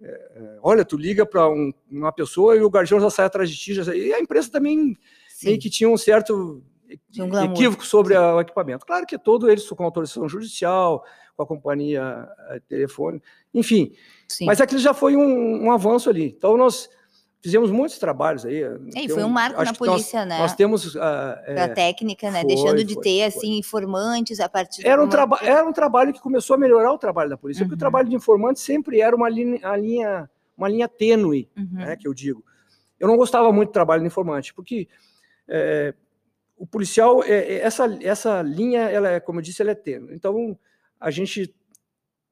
É, 0.00 0.08
é 0.08 0.58
olha, 0.62 0.82
tu 0.82 0.96
liga 0.96 1.26
para 1.26 1.46
um, 1.46 1.70
uma 1.90 2.10
pessoa 2.10 2.56
e 2.56 2.62
o 2.62 2.70
guardião 2.70 2.98
já 2.98 3.10
sai 3.10 3.26
atrás 3.26 3.50
de 3.50 3.56
ti. 3.58 3.74
Já, 3.74 3.94
e 3.94 4.14
a 4.14 4.18
empresa 4.18 4.50
também 4.50 4.96
Sim. 5.28 5.48
meio 5.48 5.58
que 5.58 5.68
tinha 5.68 5.90
um 5.90 5.98
certo 5.98 6.62
um 7.18 7.44
equívoco 7.44 7.84
sobre 7.84 8.14
a, 8.14 8.36
o 8.36 8.40
equipamento. 8.40 8.86
Claro 8.86 9.06
que 9.06 9.18
todo 9.18 9.50
eles 9.50 9.68
com 9.68 9.84
autorização 9.84 10.28
judicial, 10.28 11.04
com 11.36 11.42
a 11.42 11.46
companhia 11.46 12.28
é, 12.50 12.60
telefone, 12.60 13.22
enfim. 13.54 13.92
Sim. 14.26 14.46
Mas 14.46 14.60
aquilo 14.60 14.80
já 14.80 14.92
foi 14.92 15.16
um, 15.16 15.64
um 15.64 15.72
avanço 15.72 16.10
ali. 16.10 16.34
Então, 16.36 16.56
nós 16.56 16.88
fizemos 17.40 17.70
muitos 17.70 17.98
trabalhos 17.98 18.44
aí. 18.44 18.62
É, 18.62 18.78
e 18.96 19.08
foi 19.08 19.22
um 19.22 19.28
marco 19.28 19.62
na 19.62 19.72
polícia, 19.72 20.20
nós, 20.20 20.28
né? 20.28 20.38
Nós 20.38 20.54
temos. 20.54 20.94
Uh, 20.94 20.98
é, 21.46 21.62
a 21.62 21.68
técnica, 21.68 22.30
né? 22.30 22.40
Foi, 22.40 22.48
Deixando 22.48 22.84
de 22.84 22.94
foi, 22.94 23.02
ter, 23.02 23.30
foi. 23.30 23.38
assim, 23.38 23.58
informantes 23.58 24.40
a 24.40 24.48
partir 24.48 24.86
era 24.86 25.02
um, 25.02 25.08
traba 25.08 25.38
era 25.42 25.66
um 25.66 25.72
trabalho 25.72 26.12
que 26.12 26.20
começou 26.20 26.54
a 26.54 26.58
melhorar 26.58 26.92
o 26.92 26.98
trabalho 26.98 27.30
da 27.30 27.36
polícia, 27.36 27.62
uhum. 27.62 27.68
porque 27.68 27.74
o 27.74 27.76
uhum. 27.76 27.90
trabalho 27.90 28.08
de 28.08 28.16
informante 28.16 28.60
sempre 28.60 29.00
era 29.00 29.14
uma 29.14 29.28
linha, 29.28 29.76
linha, 29.76 30.30
uma 30.56 30.68
linha 30.68 30.88
tênue, 30.88 31.48
uhum. 31.56 31.68
né, 31.72 31.96
que 31.96 32.06
eu 32.06 32.14
digo. 32.14 32.44
Eu 32.98 33.06
não 33.06 33.16
gostava 33.16 33.52
muito 33.52 33.70
do 33.70 33.72
trabalho 33.72 34.00
de 34.02 34.08
informante, 34.08 34.52
porque 34.52 34.88
é, 35.46 35.94
o 36.58 36.66
policial, 36.66 37.22
é, 37.22 37.30
é, 37.38 37.60
essa, 37.60 37.84
essa 38.02 38.42
linha, 38.42 38.80
ela 38.82 39.08
é, 39.10 39.20
como 39.20 39.38
eu 39.38 39.42
disse, 39.42 39.62
ela 39.62 39.70
é 39.70 39.74
tênue. 39.74 40.14
Então, 40.14 40.58
a 41.00 41.10
gente 41.10 41.54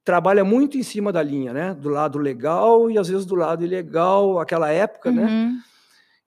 trabalha 0.05 0.45
muito 0.45 0.77
em 0.79 0.83
cima 0.83 1.13
da 1.13 1.23
linha, 1.23 1.53
né? 1.53 1.75
Do 1.75 1.89
lado 1.89 2.19
legal 2.19 2.91
e 2.91 2.99
às 2.99 3.09
vezes 3.09 3.25
do 3.27 3.35
lado 3.35 3.65
ilegal, 3.65 4.39
aquela 4.39 4.71
época, 4.71 5.11
né? 5.11 5.25
Uhum. 5.27 5.59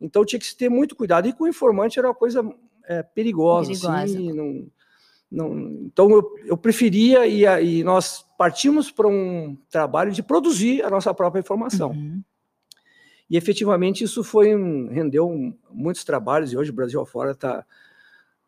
Então 0.02 0.26
tinha 0.26 0.40
que 0.40 0.46
se 0.46 0.56
ter 0.56 0.70
muito 0.70 0.96
cuidado. 0.96 1.28
E 1.28 1.34
com 1.34 1.44
o 1.44 1.48
informante 1.48 1.98
era 2.00 2.08
uma 2.08 2.16
coisa 2.16 2.42
é, 2.86 3.04
perigosa, 3.04 3.70
Perigosa. 3.70 3.94
assim, 4.04 4.34
não, 4.34 4.68
não- 5.32 5.70
então 5.86 6.10
eu, 6.12 6.36
eu 6.46 6.58
preferia 6.58 7.26
e, 7.28 7.46
a- 7.46 7.62
e 7.62 7.84
nós 7.84 8.26
partimos 8.38 8.92
para 8.92 9.08
um 9.08 9.58
trabalho 9.70 10.12
de 10.12 10.24
produzir 10.24 10.82
a 10.84 10.90
nossa 10.90 11.14
própria 11.14 11.40
informação. 11.42 11.92
Uhum. 11.92 12.22
E 13.30 13.38
efetivamente 13.38 14.04
isso 14.04 14.24
foi 14.24 14.56
um- 14.56 14.90
rendeu 14.90 15.28
um- 15.30 15.54
muitos 15.72 16.04
trabalhos 16.04 16.52
e 16.52 16.58
hoje 16.58 16.72
o 16.72 16.74
Brasil 16.74 17.00
afora 17.00 17.32
está 17.32 17.66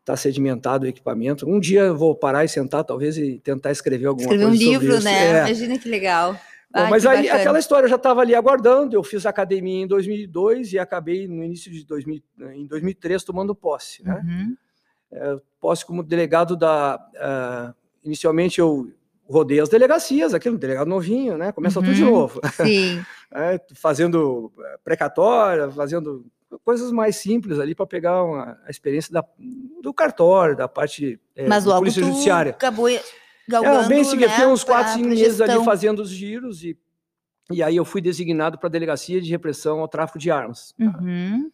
tá 0.04 0.16
sedimentado 0.18 0.86
o 0.86 0.88
equipamento. 0.88 1.48
Um 1.48 1.60
dia 1.60 1.82
eu 1.82 1.96
vou 1.98 2.16
parar 2.16 2.44
e 2.44 2.48
sentar 2.50 2.84
talvez 2.84 3.18
e 3.18 3.40
tentar 3.40 3.72
escrever 3.72 4.08
alguma 4.08 4.24
Escrever 4.26 4.46
um 4.46 4.50
coisa 4.50 4.64
sobre 4.64 4.80
livro, 4.80 4.96
isso. 4.98 5.06
né? 5.06 5.26
É. 5.28 5.40
Imagina 5.46 5.78
que 5.80 5.90
legal. 5.90 6.34
Bom, 6.34 6.40
Ai, 6.84 6.90
mas 6.90 7.04
que 7.04 7.10
aí 7.10 7.24
bacana. 7.24 7.40
aquela 7.40 7.60
história 7.60 7.86
eu 7.86 7.90
já 7.90 7.96
estava 7.98 8.22
ali 8.22 8.34
aguardando. 8.34 8.96
Eu 8.96 9.04
fiz 9.04 9.26
academia 9.26 9.84
em 9.84 9.88
2002 9.88 10.74
e 10.74 10.80
acabei 10.80 11.28
no 11.28 11.44
início 11.44 11.70
de 11.72 11.86
2000, 11.86 12.22
em 12.54 12.66
2003 12.66 13.24
tomando 13.24 13.54
posse, 13.54 14.04
né? 14.04 14.22
Uhum. 14.24 14.56
Posse 15.60 15.86
como 15.86 16.02
delegado 16.02 16.56
da. 16.56 16.98
ah, 17.20 17.74
inicialmente 18.04 18.60
eu 18.60 18.90
rodei 19.30 19.60
as 19.60 19.70
delegacias, 19.70 20.34
aquele 20.34 20.58
delegado 20.58 20.88
novinho, 20.88 21.38
né? 21.38 21.52
Começa 21.52 21.80
tudo 21.82 21.94
de 21.94 22.04
Uhum. 22.04 22.12
novo, 22.12 22.42
Sim. 22.56 23.04
né? 23.32 23.60
fazendo 23.76 24.52
eh, 24.60 24.78
precatória, 24.84 25.70
fazendo 25.72 26.26
coisas 26.64 26.92
mais 26.92 27.16
simples 27.16 27.60
ali 27.60 27.74
para 27.74 27.86
pegar 27.86 28.24
uma, 28.24 28.60
a 28.66 28.70
experiência 28.70 29.12
da, 29.14 29.24
do 29.82 29.94
cartório, 29.94 30.56
da 30.56 30.68
parte 30.68 31.20
eh, 31.36 31.48
Mas 31.48 31.64
da 31.64 31.70
logo 31.72 31.82
polícia 31.82 32.04
judiciária. 32.04 32.52
acabou 32.52 32.88
É, 32.90 33.02
galgando, 33.48 33.88
bem 33.88 34.04
seguido, 34.04 34.30
né, 34.32 34.48
uns 34.48 34.64
pra- 34.64 34.76
4, 34.76 34.94
5 34.94 35.06
pra 35.06 35.16
meses 35.16 35.42
ali 35.42 35.64
fazendo 35.66 36.00
os 36.02 36.10
giros 36.10 36.64
e, 36.64 36.78
e 37.52 37.62
aí 37.64 37.76
eu 37.76 37.86
fui 37.86 38.02
designado 38.02 38.58
para 38.58 38.68
a 38.68 38.72
Delegacia 38.72 39.22
de 39.22 39.30
Repressão 39.30 39.80
ao 39.80 39.88
Tráfico 39.88 40.20
de 40.20 40.30
Armas. 40.32 40.74
Uhum. 40.80 41.52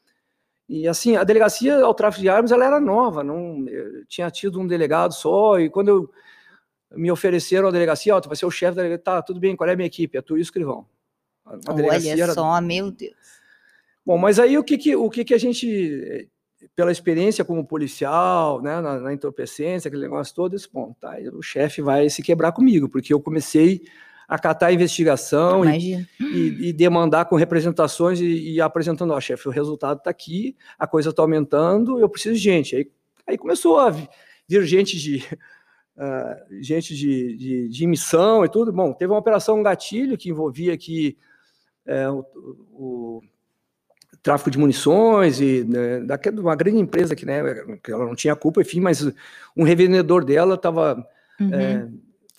E 0.69 0.87
assim, 0.87 1.15
a 1.15 1.23
Delegacia 1.23 1.77
ao 1.77 1.93
Tráfico 1.93 2.21
de 2.21 2.29
Armas 2.29 2.51
ela 2.51 2.65
era 2.65 2.79
nova, 2.79 3.23
não 3.23 3.65
tinha 4.07 4.29
tido 4.29 4.59
um 4.59 4.67
delegado 4.67 5.13
só, 5.13 5.59
e 5.59 5.69
quando 5.69 5.87
eu, 5.87 6.11
me 6.95 7.11
ofereceram 7.11 7.67
a 7.67 7.71
delegacia, 7.71 8.15
ó, 8.15 8.19
tu 8.21 8.27
vai 8.29 8.35
ser 8.35 8.45
o 8.45 8.51
chefe 8.51 8.75
da 8.75 8.81
delegacia, 8.81 9.03
tá, 9.03 9.21
tudo 9.21 9.39
bem, 9.39 9.55
qual 9.55 9.69
é 9.69 9.73
a 9.73 9.75
minha 9.75 9.87
equipe? 9.87 10.17
É 10.17 10.21
tu 10.21 10.37
e 10.37 10.39
o 10.39 10.41
escrivão. 10.41 10.85
A 11.45 11.57
Olha 11.71 12.21
era- 12.21 12.33
só, 12.33 12.59
meu 12.61 12.91
Deus. 12.91 13.13
Bom, 14.07 14.17
mas 14.17 14.39
aí 14.39 14.57
o 14.57 14.63
que 14.63 14.77
que, 14.77 14.95
o 14.95 15.09
que 15.09 15.25
que 15.25 15.33
a 15.33 15.37
gente, 15.37 16.29
pela 16.73 16.93
experiência 16.93 17.43
como 17.43 17.67
policial, 17.67 18.61
né, 18.61 18.79
na, 18.79 19.01
na 19.01 19.13
entorpecência, 19.13 19.89
aquele 19.89 20.03
negócio 20.03 20.33
todo, 20.33 20.55
disse, 20.55 20.69
bom, 20.71 20.95
tá, 20.97 21.17
o 21.33 21.41
chefe 21.41 21.81
vai 21.81 22.09
se 22.09 22.23
quebrar 22.23 22.53
comigo, 22.53 22.87
porque 22.87 23.13
eu 23.13 23.19
comecei 23.19 23.81
a 24.25 24.39
catar 24.39 24.67
a 24.67 24.71
investigação 24.71 25.65
e, 25.65 26.07
e, 26.21 26.69
e 26.69 26.73
demandar 26.73 27.25
com 27.25 27.35
representações 27.35 28.21
e, 28.21 28.53
e 28.53 28.61
apresentando, 28.61 29.11
ó, 29.11 29.19
chefe, 29.19 29.49
o 29.49 29.51
resultado 29.51 29.97
está 29.97 30.09
aqui, 30.09 30.55
a 30.79 30.87
coisa 30.87 31.09
está 31.09 31.21
aumentando, 31.21 31.99
eu 31.99 32.07
preciso 32.07 32.35
de 32.35 32.41
gente. 32.41 32.77
Aí, 32.77 32.89
aí 33.27 33.37
começou 33.37 33.77
a 33.77 33.89
vi- 33.89 34.07
vir 34.47 34.63
gente 34.63 34.97
de 34.97 35.21
ah, 35.99 36.45
gente 36.61 36.95
de, 36.95 37.35
de, 37.35 37.67
de 37.67 37.85
missão 37.85 38.45
e 38.45 38.47
tudo. 38.47 38.71
Bom, 38.71 38.93
teve 38.93 39.11
uma 39.11 39.19
operação 39.19 39.61
Gatilho 39.61 40.17
que 40.17 40.29
envolvia 40.29 40.73
aqui 40.73 41.17
é, 41.85 42.09
o, 42.09 42.25
o 42.71 43.21
tráfico 44.23 44.49
de 44.51 44.57
munições 44.57 45.39
e 45.39 45.63
né, 45.63 45.99
daquela 46.01 46.39
uma 46.41 46.55
grande 46.55 46.77
empresa 46.79 47.15
que, 47.15 47.25
né, 47.25 47.41
que 47.83 47.91
ela 47.91 48.05
não 48.05 48.15
tinha 48.15 48.35
culpa, 48.35 48.61
enfim, 48.61 48.79
mas 48.79 49.09
um 49.55 49.63
revendedor 49.63 50.23
dela 50.25 50.55
estava 50.55 51.05
Uhum. 51.39 51.53
é, 51.53 51.87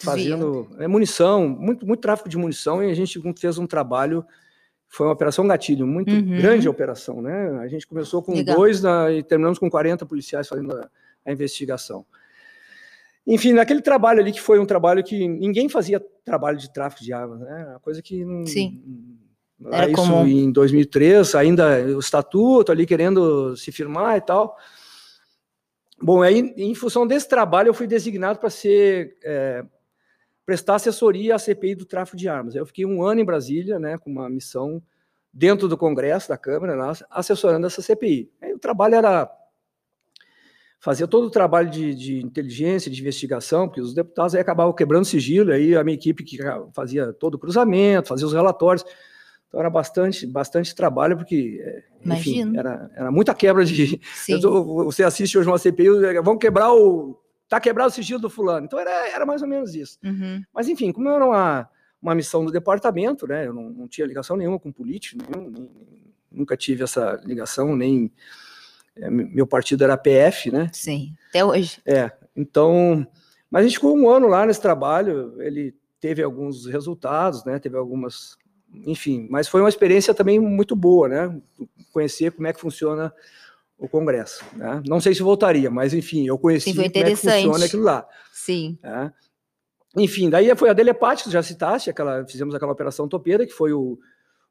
fazendo 0.01 0.69
é, 0.79 0.89
munição, 0.89 1.49
muito, 1.49 1.87
muito 1.87 2.01
tráfico 2.01 2.29
de 2.29 2.37
munição, 2.37 2.83
e 2.83 2.91
a 2.91 2.95
gente 2.95 3.21
fez 3.39 3.59
um 3.59 3.67
trabalho, 3.67 4.25
foi 4.89 5.07
uma 5.07 5.13
operação 5.13 5.47
gatilho, 5.47 5.87
muito 5.87 6.13
Uhum. 6.15 6.37
grande 6.37 6.67
a 6.67 6.71
operação, 6.71 7.23
né? 7.23 7.59
A 7.61 7.69
gente 7.69 7.87
começou 7.87 8.23
com 8.23 8.35
Legal. 8.35 8.57
dois 8.57 8.83
na- 8.83 9.11
e 9.13 9.23
terminamos 9.23 9.59
com 9.59 9.71
40 9.71 10.05
policiais 10.05 10.49
fazendo 10.49 10.73
a, 10.73 10.89
a 11.27 11.33
investigação. 11.33 12.05
Enfim, 13.27 13.53
naquele 13.53 13.83
trabalho 13.83 14.21
ali, 14.21 14.33
que 14.33 14.41
foi 14.41 14.59
um 14.59 14.65
trabalho 14.67 15.05
que 15.05 15.29
ninguém 15.29 15.69
fazia 15.69 16.03
trabalho 16.25 16.57
de 16.57 16.73
tráfico 16.73 17.05
de 17.05 17.13
armas, 17.13 17.41
né? 17.41 17.67
Uma 17.71 17.81
coisa 17.81 18.01
que 18.01 18.25
não. 18.25 18.47
Sim. 18.47 18.81
Era 19.67 19.91
isso 19.91 19.97
comum. 19.97 20.27
em 20.27 20.53
2003, 20.53 21.35
ainda 21.35 21.85
o 21.97 21.99
estatuto 21.99 22.71
ali 22.71 22.87
querendo 22.87 23.57
se 23.57 23.73
firmar 23.73 24.17
e 24.17 24.21
tal. 24.21 24.57
Bom, 26.01 26.23
aí, 26.23 26.55
em 26.57 26.75
função 26.75 27.07
desse 27.07 27.29
trabalho, 27.29 27.69
eu 27.69 27.75
fui 27.75 27.87
designado 27.87 28.39
para 28.39 28.51
ser 28.51 29.17
é, 29.25 29.65
prestar 30.47 30.77
assessoria 30.77 31.35
à 31.35 31.39
CPI 31.39 31.75
do 31.75 31.85
tráfico 31.85 32.17
de 32.17 32.29
armas. 32.29 32.55
Eu 32.55 32.65
fiquei 32.65 32.87
um 32.87 33.03
ano 33.03 33.21
em 33.21 33.25
Brasília, 33.25 33.79
né, 33.79 33.99
com 33.99 34.09
uma 34.11 34.31
missão 34.31 34.81
dentro 35.33 35.67
do 35.69 35.77
Congresso, 35.77 36.29
da 36.29 36.39
Câmara, 36.39 36.93
assessorando 37.11 37.67
essa 37.67 37.83
CPI. 37.83 38.31
Aí 38.41 38.55
o 38.55 38.59
trabalho 38.59 38.95
era 38.95 39.31
fazer 40.81 41.09
todo 41.09 41.27
o 41.27 41.31
trabalho 41.31 41.69
de, 41.69 41.95
de 41.95 42.25
inteligência, 42.25 42.91
de 42.91 43.01
investigação, 43.01 43.67
porque 43.67 43.81
os 43.81 43.93
deputados 43.93 44.35
aí 44.35 44.41
acabavam 44.41 44.73
quebrando 44.73 45.05
sigilo, 45.05 45.53
aí 45.53 45.77
a 45.77 45.83
minha 45.83 45.97
equipe 45.97 46.23
que 46.23 46.39
fazia 46.73 47.13
todo 47.13 47.35
o 47.35 47.39
cruzamento, 47.39 48.09
fazia 48.09 48.27
os 48.27 48.33
relatórios. 48.33 48.85
Então 49.49 49.61
era 49.61 49.71
bastante, 49.71 50.27
bastante 50.27 50.75
trabalho, 50.75 51.17
porque 51.17 51.59
é, 51.63 51.85
enfim, 52.15 52.41
Imagino. 52.41 52.59
era, 52.59 52.91
era 52.95 53.11
muita 53.11 53.35
quebra 53.35 53.65
de, 53.65 53.99
tô- 54.43 54.85
você 54.85 55.03
assiste 55.03 55.39
hoje 55.39 55.49
uma 55.49 55.59
CPI, 55.59 55.89
vamos 56.23 56.39
quebrar 56.41 56.73
o. 56.75 57.19
Tá 57.49 57.59
quebrado 57.59 57.89
o 57.91 57.95
sigilo 57.95 58.21
do 58.21 58.29
fulano. 58.29 58.67
Então 58.67 58.79
era, 58.79 59.09
era 59.09 59.25
mais 59.25 59.41
ou 59.41 59.49
menos 59.49 59.75
isso. 59.75 59.99
Uhum. 60.05 60.43
Mas, 60.53 60.69
enfim, 60.69 60.93
como 60.93 61.09
era 61.09 61.25
uma, 61.25 61.67
uma 62.03 62.15
missão 62.15 62.45
do 62.45 62.53
departamento, 62.53 63.27
né? 63.27 63.47
Eu 63.47 63.55
não, 63.55 63.71
não 63.71 63.89
tinha 63.89 64.07
ligação 64.07 64.37
nenhuma 64.37 64.59
com 64.59 64.71
político, 64.71 65.17
nenhum, 65.31 65.49
nem- 65.51 65.71
nunca 66.31 66.55
tive 66.59 66.85
essa 66.85 67.19
ligação, 67.25 67.75
nem. 67.75 68.13
é, 68.97 69.09
me- 69.09 69.25
meu 69.25 69.47
partido 69.47 69.83
era 69.83 69.97
PF, 69.97 70.51
né? 70.51 70.69
Sim, 70.75 71.15
até 71.31 71.43
hoje. 71.43 71.81
É, 71.87 72.13
então. 72.37 73.07
Mas 73.51 73.63
a 73.63 73.65
gente 73.67 73.77
ficou 73.77 73.97
um 73.97 74.11
ano 74.11 74.29
lá 74.29 74.45
nesse 74.45 74.61
trabalho, 74.61 75.41
ele 75.41 75.75
teve 75.99 76.23
alguns 76.23 76.67
resultados, 76.67 77.47
né? 77.47 77.59
Teve 77.59 77.79
algumas. 77.79 78.37
Enfim, 78.73 79.27
mas 79.31 79.49
foi 79.49 79.61
uma 79.61 79.69
experiência 79.69 80.13
também 80.15 80.39
muito 80.39 80.77
boa, 80.77 81.09
né? 81.09 81.41
Conhecer 81.93 82.33
como 82.33 82.47
é 82.47 82.53
que 82.53 82.61
funciona 82.61 83.13
o 83.79 83.89
Congresso. 83.89 84.45
Né? 84.55 84.83
Não 84.87 85.01
sei 85.01 85.15
se 85.15 85.23
voltaria, 85.23 85.71
mas 85.71 85.95
enfim, 85.95 86.27
eu 86.27 86.39
conheci 86.39 86.71
Sim, 86.71 86.77
como 86.77 86.87
é 86.87 86.89
que 86.91 87.17
funciona 87.17 87.65
aquilo 87.65 87.83
lá. 87.85 88.07
Sim. 88.33 88.79
né? 88.83 89.13
Enfim, 89.97 90.29
daí 90.29 90.55
foi 90.55 90.69
a 90.69 90.75
tu 91.25 91.31
já 91.31 91.43
citaste, 91.43 91.89
aquela, 91.91 92.25
fizemos 92.27 92.55
aquela 92.55 92.73
operação 92.73 93.09
topeira, 93.09 93.47
que 93.47 93.53
foi 93.53 93.73
o, 93.73 93.99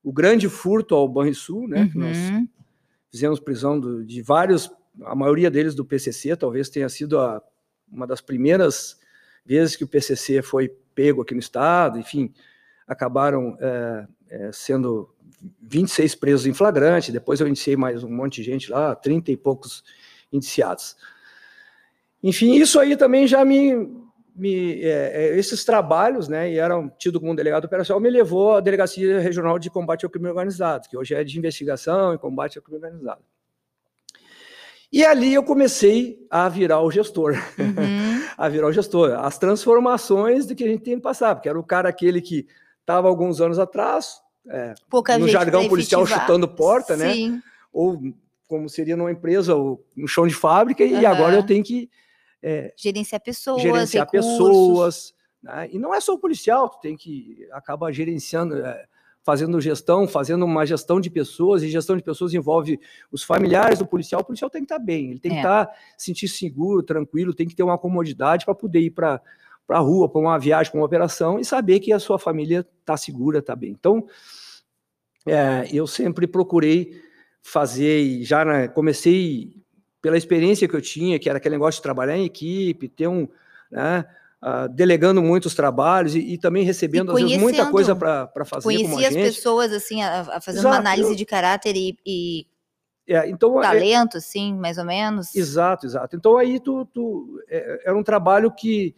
o 0.03 0.11
grande 0.11 0.49
furto 0.49 0.95
ao 0.95 1.07
Banrisul, 1.07 1.67
né? 1.67 1.87
Que 1.91 1.97
nós 1.97 2.17
Uhum. 2.17 2.47
fizemos 3.11 3.39
prisão 3.39 3.79
do- 3.79 4.03
de 4.03 4.21
vários, 4.21 4.69
a 5.03 5.15
maioria 5.15 5.51
deles 5.51 5.75
do 5.75 5.85
PCC, 5.85 6.35
talvez 6.35 6.69
tenha 6.69 6.89
sido 6.89 7.19
a- 7.19 7.41
uma 7.89 8.07
das 8.07 8.19
primeiras 8.19 8.97
vezes 9.45 9.75
que 9.75 9.83
o 9.83 9.87
PCC 9.87 10.41
foi 10.41 10.69
pego 10.95 11.21
aqui 11.21 11.33
no 11.33 11.39
estado, 11.39 11.99
enfim, 11.99 12.33
acabaram 12.87 13.57
é, 13.59 14.07
é, 14.29 14.51
sendo 14.51 15.13
26 15.61 16.15
presos 16.15 16.47
em 16.47 16.53
flagrante, 16.53 17.11
depois 17.11 17.39
eu 17.39 17.47
indiciei 17.47 17.75
mais 17.75 18.03
um 18.03 18.09
monte 18.09 18.41
de 18.41 18.43
gente 18.43 18.71
lá, 18.71 18.95
30 18.95 19.31
e 19.31 19.37
poucos 19.37 19.83
indiciados. 20.31 20.95
Enfim, 22.23 22.55
isso 22.55 22.79
aí 22.79 22.95
também 22.95 23.27
já 23.27 23.43
me... 23.45 23.75
me 24.35 24.81
é, 24.81 25.11
é, 25.13 25.37
esses 25.37 25.63
trabalhos, 25.63 26.27
né, 26.27 26.51
e 26.51 26.57
eram 26.57 26.89
tido 26.97 27.19
como 27.19 27.31
um 27.31 27.35
delegado 27.35 27.65
operacional, 27.65 28.01
me 28.01 28.09
levou 28.09 28.55
à 28.55 28.61
Delegacia 28.61 29.19
Regional 29.19 29.59
de 29.59 29.69
Combate 29.69 30.05
ao 30.05 30.09
Crime 30.09 30.29
Organizado, 30.29 30.87
que 30.89 30.97
hoje 30.97 31.13
é 31.13 31.23
de 31.23 31.37
investigação 31.37 32.13
e 32.13 32.17
combate 32.17 32.57
ao 32.57 32.63
crime 32.63 32.77
organizado. 32.77 33.21
E 34.91 35.05
ali 35.05 35.33
eu 35.33 35.43
comecei 35.43 36.25
a 36.29 36.47
virar 36.47 36.81
o 36.81 36.89
gestor, 36.89 37.33
Uhum. 37.59 38.23
a 38.37 38.47
virar 38.47 38.67
o 38.67 38.71
gestor, 38.71 39.11
as 39.19 39.37
transformações 39.37 40.45
do 40.45 40.55
que 40.55 40.63
a 40.63 40.67
gente 40.67 40.83
tem 40.83 40.95
que 40.95 41.01
passar, 41.01 41.35
porque 41.35 41.49
era 41.49 41.59
o 41.59 41.63
cara 41.63 41.89
aquele 41.89 42.21
que 42.21 42.47
estava 42.87 43.09
alguns 43.09 43.41
anos 43.41 43.59
atrás, 43.59 44.21
é, 44.49 44.73
no 45.19 45.27
gente 45.27 45.31
jargão 45.33 45.67
policial 45.67 46.03
efetivar. 46.03 46.21
chutando 46.25 46.47
porta, 46.47 46.95
né? 46.95 47.13
Sim. 47.13 47.41
Ou 47.73 47.99
como 48.47 48.69
seria 48.69 48.95
numa 48.95 49.11
empresa, 49.11 49.53
ou 49.55 49.85
no 49.93 50.07
chão 50.07 50.25
de 50.25 50.33
fábrica, 50.33 50.85
e 50.85 51.05
Aham. 51.05 51.13
agora 51.13 51.35
eu 51.35 51.43
tenho 51.45 51.61
que 51.61 51.89
é, 52.41 52.73
Gerenciar 52.77 53.19
pessoas, 53.21 53.61
gerenciar 53.61 54.05
recursos. 54.05 54.31
pessoas, 54.31 55.13
né? 55.43 55.67
e 55.69 55.77
não 55.77 55.93
é 55.93 55.99
só 55.99 56.13
o 56.13 56.19
policial, 56.19 56.69
tu 56.69 56.79
tem 56.79 56.95
que 56.95 57.45
acaba 57.51 57.91
gerenciando, 57.91 58.55
é, 58.65 58.85
fazendo 59.21 59.59
gestão, 59.59 60.07
fazendo 60.07 60.45
uma 60.45 60.65
gestão 60.65 61.01
de 61.01 61.09
pessoas, 61.09 61.61
e 61.61 61.67
gestão 61.67 61.97
de 61.97 62.03
pessoas 62.03 62.33
envolve 62.33 62.79
os 63.11 63.21
familiares 63.21 63.79
do 63.79 63.85
policial, 63.85 64.21
o 64.21 64.23
policial 64.23 64.49
tem 64.49 64.61
que 64.61 64.65
estar 64.73 64.79
bem, 64.79 65.09
ele 65.11 65.19
tem 65.19 65.31
que 65.31 65.37
É. 65.37 65.41
estar 65.41 65.69
sentir 65.97 66.29
seguro, 66.29 66.81
tranquilo, 66.81 67.33
tem 67.33 67.45
que 67.45 67.55
ter 67.55 67.63
uma 67.63 67.77
comodidade 67.77 68.45
para 68.45 68.55
poder 68.55 68.79
ir 68.79 68.91
para 68.91 69.19
para 69.67 69.77
a 69.77 69.81
rua, 69.81 70.07
para 70.07 70.21
uma 70.21 70.39
viagem, 70.39 70.71
para 70.71 70.79
uma 70.79 70.85
operação, 70.85 71.37
e 71.37 71.43
saber 71.43 71.81
que 71.81 71.91
a 71.91 71.99
sua 71.99 72.17
família 72.17 72.65
está 72.79 72.95
segura, 72.95 73.39
está 73.39 73.53
bem. 73.53 73.71
Então, 73.71 74.07
é, 75.27 75.67
eu 75.71 75.85
sempre 75.85 76.25
procurei 76.25 77.01
fazer, 77.43 77.99
e 77.99 78.23
já 78.23 78.45
na- 78.45 78.67
comecei 78.69 79.57
pela 80.01 80.17
experiência 80.17 80.67
que 80.67 80.75
eu 80.75 80.81
tinha, 80.81 81.19
que 81.19 81.27
era 81.27 81.37
aquele 81.37 81.55
negócio 81.55 81.79
de 81.79 81.83
trabalhar 81.83 82.17
em 82.17 82.23
equipe, 82.23 82.87
ter 82.87 83.07
um, 83.07 83.27
né, 83.69 84.05
uh, 84.41 84.69
delegando 84.69 85.21
muitos 85.21 85.53
trabalhos 85.53 86.15
e, 86.15 86.19
e 86.19 86.37
também 86.37 86.63
recebendo, 86.63 87.11
às 87.11 87.21
vezes, 87.21 87.37
muita 87.37 87.69
coisa 87.69 87.93
para 87.93 88.45
fazer 88.45 88.63
Conhecia 88.63 89.09
as 89.09 89.13
pessoas, 89.13 89.73
assim, 89.73 90.01
a, 90.01 90.21
a 90.21 90.41
fazer 90.41 90.61
uma 90.61 90.77
análise 90.77 91.09
eu... 91.09 91.15
de 91.15 91.25
caráter 91.25 91.75
e, 91.75 91.97
e... 92.05 92.47
É, 93.05 93.29
então, 93.29 93.59
é 93.59 93.63
talento, 93.63 94.15
é, 94.15 94.17
assim, 94.17 94.53
mais 94.53 94.77
ou 94.77 94.85
menos. 94.85 95.33
Exato, 95.35 95.85
exato. 95.85 96.15
Então 96.15 96.37
aí 96.37 96.59
tu, 96.59 96.85
tu 96.93 97.41
é, 97.47 97.83
era 97.85 97.97
um 97.97 98.03
trabalho 98.03 98.51
que 98.51 98.93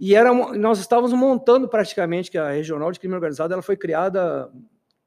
e 0.00 0.14
era 0.14 0.32
nós 0.32 0.80
estávamos 0.80 1.12
montando 1.12 1.68
praticamente 1.68 2.30
que 2.30 2.38
a 2.38 2.50
regional 2.50 2.90
de 2.90 2.98
crime 2.98 3.14
organizado 3.14 3.52
ela 3.52 3.62
foi 3.62 3.76
criada 3.76 4.50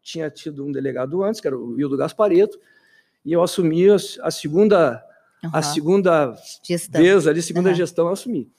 tinha 0.04 0.30
tido 0.30 0.64
um 0.64 0.72
delegado 0.72 1.24
antes 1.24 1.42
que 1.42 1.48
era 1.48 1.58
o 1.58 1.72
Wildo 1.74 1.98
Gaspareto 1.98 2.60
e 3.26 3.34
eu 3.34 3.42
assumi 3.42 3.90
a, 3.90 3.96
a 4.22 4.30
segunda 4.30 5.04
uhum. 5.44 5.50
a 5.52 5.62
segunda 5.64 6.36
gestão. 6.64 7.02
vez 7.02 7.28
ali 7.28 7.42
segunda 7.42 7.70
uhum. 7.70 7.76
gestão 7.76 8.06
eu 8.06 8.14
assumi. 8.14 8.52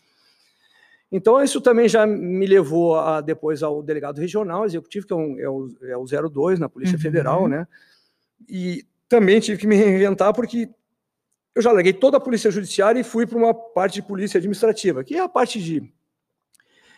Então, 1.12 1.40
isso 1.40 1.60
também 1.60 1.88
já 1.88 2.04
me 2.04 2.44
levou 2.44 2.98
a, 2.98 3.20
depois 3.20 3.62
ao 3.62 3.80
delegado 3.80 4.18
regional 4.18 4.64
executivo, 4.64 5.06
que 5.06 5.12
é, 5.12 5.16
um, 5.16 5.38
é, 5.38 5.48
o, 5.48 5.68
é 5.82 5.96
o 5.96 6.28
02 6.28 6.58
na 6.58 6.68
Polícia 6.68 6.96
uhum. 6.96 7.00
Federal, 7.00 7.46
né? 7.46 7.68
E 8.48 8.84
também 9.08 9.38
tive 9.38 9.56
que 9.58 9.66
me 9.66 9.76
reinventar 9.76 10.34
porque 10.34 10.68
eu 11.54 11.62
já 11.62 11.70
larguei 11.70 11.92
toda 11.92 12.16
a 12.16 12.20
Polícia 12.20 12.50
Judiciária 12.50 12.98
e 12.98 13.04
fui 13.04 13.26
para 13.26 13.38
uma 13.38 13.54
parte 13.54 13.94
de 13.94 14.02
Polícia 14.02 14.38
Administrativa, 14.38 15.04
que 15.04 15.14
é 15.14 15.20
a 15.20 15.28
parte 15.28 15.62
de 15.62 15.88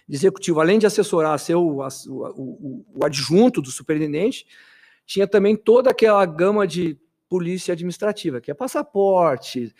executivo. 0.08 0.60
Além 0.60 0.78
de 0.78 0.86
assessorar, 0.86 1.38
ser 1.38 1.54
o, 1.54 1.80
o, 1.80 1.88
o, 2.08 2.84
o 2.94 3.04
adjunto 3.04 3.60
do 3.60 3.70
superintendente, 3.70 4.46
tinha 5.04 5.26
também 5.26 5.56
toda 5.56 5.90
aquela 5.90 6.24
gama 6.26 6.66
de 6.66 6.98
polícia 7.28 7.72
administrativa, 7.72 8.40
que 8.40 8.50
é 8.50 8.54
passaporte, 8.54 9.74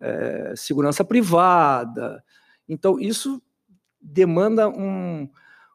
é, 0.00 0.54
segurança 0.56 1.04
privada. 1.04 2.22
Então, 2.68 2.98
isso 2.98 3.40
demanda 4.00 4.68
um, 4.68 5.28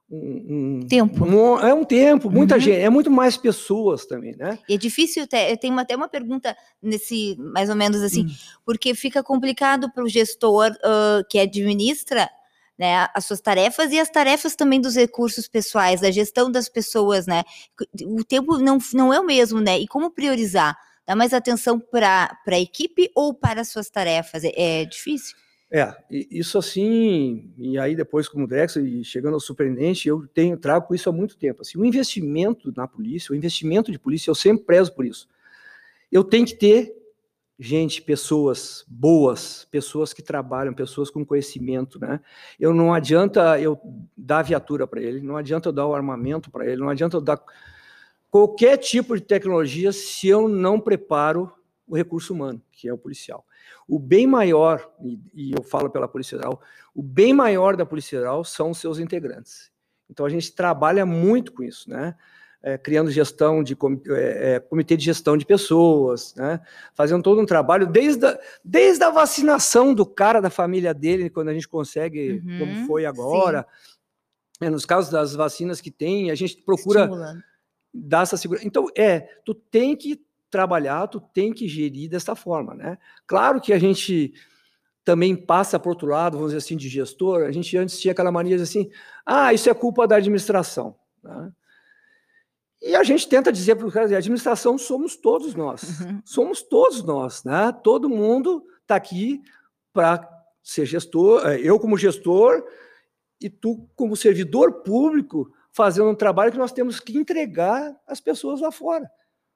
um, 0.09 0.79
um 0.79 0.87
tempo. 0.87 1.25
Um, 1.25 1.59
é 1.59 1.73
um 1.73 1.83
tempo, 1.83 2.29
muita 2.29 2.55
uhum. 2.55 2.61
gente, 2.61 2.79
é 2.79 2.89
muito 2.89 3.11
mais 3.11 3.37
pessoas 3.37 4.05
também, 4.05 4.35
né? 4.35 4.59
E 4.67 4.75
é 4.75 4.77
difícil, 4.77 5.27
ter, 5.27 5.51
eu 5.51 5.57
tenho 5.57 5.77
até 5.79 5.95
uma 5.95 6.07
pergunta 6.07 6.55
nesse, 6.81 7.35
mais 7.37 7.69
ou 7.69 7.75
menos 7.75 8.01
assim, 8.01 8.23
uhum. 8.23 8.31
porque 8.65 8.93
fica 8.95 9.23
complicado 9.23 9.91
para 9.91 10.03
o 10.03 10.09
gestor 10.09 10.71
uh, 10.71 11.25
que 11.29 11.39
administra 11.39 12.29
né, 12.77 13.07
as 13.13 13.25
suas 13.25 13.41
tarefas 13.41 13.91
e 13.91 13.99
as 13.99 14.09
tarefas 14.09 14.55
também 14.55 14.79
dos 14.79 14.95
recursos 14.95 15.47
pessoais, 15.47 16.01
da 16.01 16.11
gestão 16.11 16.51
das 16.51 16.69
pessoas, 16.69 17.25
né? 17.25 17.43
O 18.05 18.23
tempo 18.23 18.57
não, 18.59 18.77
não 18.93 19.13
é 19.13 19.19
o 19.19 19.25
mesmo, 19.25 19.59
né? 19.59 19.79
E 19.79 19.87
como 19.87 20.11
priorizar? 20.11 20.77
Dar 21.05 21.15
mais 21.15 21.33
atenção 21.33 21.79
para 21.79 22.37
a 22.45 22.59
equipe 22.59 23.09
ou 23.15 23.33
para 23.33 23.61
as 23.61 23.69
suas 23.69 23.89
tarefas? 23.89 24.43
É, 24.43 24.81
é 24.81 24.85
difícil? 24.85 25.35
É, 25.69 25.93
isso 26.09 26.57
assim, 26.57 27.51
e 27.57 27.77
aí 27.77 27.93
depois 27.93 28.29
como 28.29 28.47
Drex 28.47 28.77
e 28.77 29.03
chegando 29.03 29.33
ao 29.33 29.39
superintendente, 29.39 30.07
eu 30.07 30.25
tenho 30.27 30.55
trago 30.55 30.95
isso 30.95 31.09
há 31.09 31.11
muito 31.11 31.37
tempo. 31.37 31.61
Assim, 31.61 31.77
o 31.77 31.83
investimento 31.83 32.71
na 32.75 32.87
polícia, 32.87 33.33
o 33.33 33.35
investimento 33.35 33.91
de 33.91 33.99
polícia, 33.99 34.29
eu 34.29 34.35
sempre 34.35 34.65
prezo 34.65 34.93
por 34.93 35.05
isso. 35.05 35.27
Eu 36.09 36.23
tenho 36.23 36.45
que 36.45 36.55
ter 36.55 36.96
gente, 37.59 38.01
pessoas 38.01 38.85
boas, 38.87 39.67
pessoas 39.71 40.13
que 40.13 40.21
trabalham, 40.21 40.73
pessoas 40.73 41.09
com 41.09 41.25
conhecimento, 41.25 41.99
né? 41.99 42.19
Eu 42.59 42.73
não 42.73 42.93
adianta 42.93 43.59
eu 43.59 43.79
dar 44.15 44.43
viatura 44.43 44.85
para 44.85 45.01
ele, 45.01 45.21
não 45.21 45.37
adianta 45.37 45.69
eu 45.69 45.73
dar 45.73 45.87
o 45.87 45.95
armamento 45.95 46.51
para 46.51 46.65
ele, 46.65 46.81
não 46.81 46.89
adianta 46.89 47.17
eu 47.17 47.21
dar 47.21 47.41
qualquer 48.29 48.77
tipo 48.77 49.15
de 49.15 49.21
tecnologia 49.21 49.91
se 49.91 50.27
eu 50.27 50.47
não 50.47 50.79
preparo 50.79 51.51
o 51.87 51.95
recurso 51.95 52.33
humano, 52.33 52.61
que 52.71 52.87
é 52.87 52.93
o 52.93 52.97
policial. 52.97 53.45
O 53.87 53.97
bem 53.97 54.27
maior, 54.27 54.91
e, 55.33 55.51
eu 55.53 55.63
falo 55.63 55.89
pela 55.89 56.07
Polícia 56.07 56.37
Federal, 56.37 56.61
o 56.93 57.01
bem 57.01 57.33
maior 57.33 57.75
da 57.75 57.85
Polícia 57.85 58.17
Federal 58.17 58.43
são 58.43 58.71
os 58.71 58.77
seus 58.77 58.99
integrantes. 58.99 59.71
Então 60.09 60.25
a 60.25 60.29
gente 60.29 60.53
trabalha 60.53 61.05
muito 61.05 61.53
com 61.53 61.63
isso, 61.63 61.89
né? 61.89 62.15
É, 62.67 62.77
criando 62.77 63.09
gestão 63.09 63.63
de 63.63 63.77
é, 64.09 64.55
é, 64.55 64.59
comitê 64.59 64.97
de 64.97 65.05
gestão 65.05 65.37
de 65.37 65.45
pessoas, 65.45 66.35
né? 66.35 66.59
fazendo 66.93 67.23
todo 67.23 67.39
um 67.39 67.45
trabalho 67.45 67.87
desde 67.87 68.25
a, 68.25 68.37
desde 68.61 69.01
a 69.05 69.09
vacinação 69.09 69.93
do 69.93 70.05
cara 70.05 70.41
da 70.41 70.49
família 70.49 70.93
dele, 70.93 71.29
quando 71.29 71.47
a 71.47 71.53
gente 71.53 71.65
consegue, 71.65 72.43
uhum, 72.45 72.59
como 72.59 72.85
foi 72.85 73.05
agora. 73.05 73.65
É, 74.59 74.69
nos 74.69 74.85
casos 74.85 75.09
das 75.09 75.33
vacinas 75.33 75.79
que 75.79 75.89
tem, 75.89 76.29
a 76.29 76.35
gente 76.35 76.57
procura 76.57 77.05
Estimulando. 77.05 77.41
dar 77.93 78.23
essa 78.23 78.35
segurança. 78.35 78.67
Então, 78.67 78.87
é, 78.97 79.21
tu 79.45 79.53
tem 79.55 79.95
que 79.95 80.21
trabalhar, 80.49 81.07
tu 81.07 81.21
tem 81.21 81.53
que 81.53 81.69
gerir 81.69 82.09
dessa 82.09 82.35
forma, 82.35 82.73
né? 82.73 82.97
Claro 83.25 83.61
que 83.61 83.71
a 83.71 83.79
gente 83.79 84.33
também 85.05 85.37
passa 85.37 85.79
por 85.79 85.91
outro 85.91 86.09
lado, 86.09 86.35
vamos 86.35 86.51
dizer 86.51 86.57
assim, 86.57 86.75
de 86.75 86.89
gestor, 86.89 87.43
a 87.43 87.51
gente 87.53 87.77
antes 87.77 87.97
tinha 87.97 88.11
aquela 88.11 88.29
mania 88.29 88.57
de 88.57 88.63
assim, 88.63 88.91
ah, 89.25 89.53
isso 89.53 89.69
é 89.69 89.73
culpa 89.73 90.05
da 90.05 90.17
administração, 90.17 90.97
né? 91.23 91.49
E 92.81 92.95
a 92.95 93.03
gente 93.03 93.27
tenta 93.27 93.51
dizer 93.51 93.75
para 93.75 93.87
o 93.87 93.91
cara, 93.91 94.13
a 94.13 94.17
administração 94.17 94.77
somos 94.77 95.15
todos 95.15 95.55
nós, 95.55 95.99
uhum. 95.99 96.21
somos 96.23 96.61
todos 96.61 97.03
nós, 97.03 97.43
né? 97.43 97.71
Todo 97.83 98.09
mundo 98.09 98.63
está 98.81 98.95
aqui 98.95 99.41
para 99.91 100.27
ser 100.61 100.85
gestor, 100.85 101.47
eh, 101.47 101.59
eu 101.61 101.79
como 101.79 101.97
gestor 101.97 102.63
e 103.41 103.49
tu 103.49 103.87
como 103.95 104.15
servidor 104.15 104.83
público 104.83 105.51
fazendo 105.71 106.09
um 106.09 106.15
trabalho 106.15 106.51
que 106.51 106.57
nós 106.57 106.71
temos 106.71 106.99
que 106.99 107.17
entregar 107.17 107.95
às 108.05 108.19
pessoas 108.19 108.61
lá 108.61 108.71
fora 108.71 109.09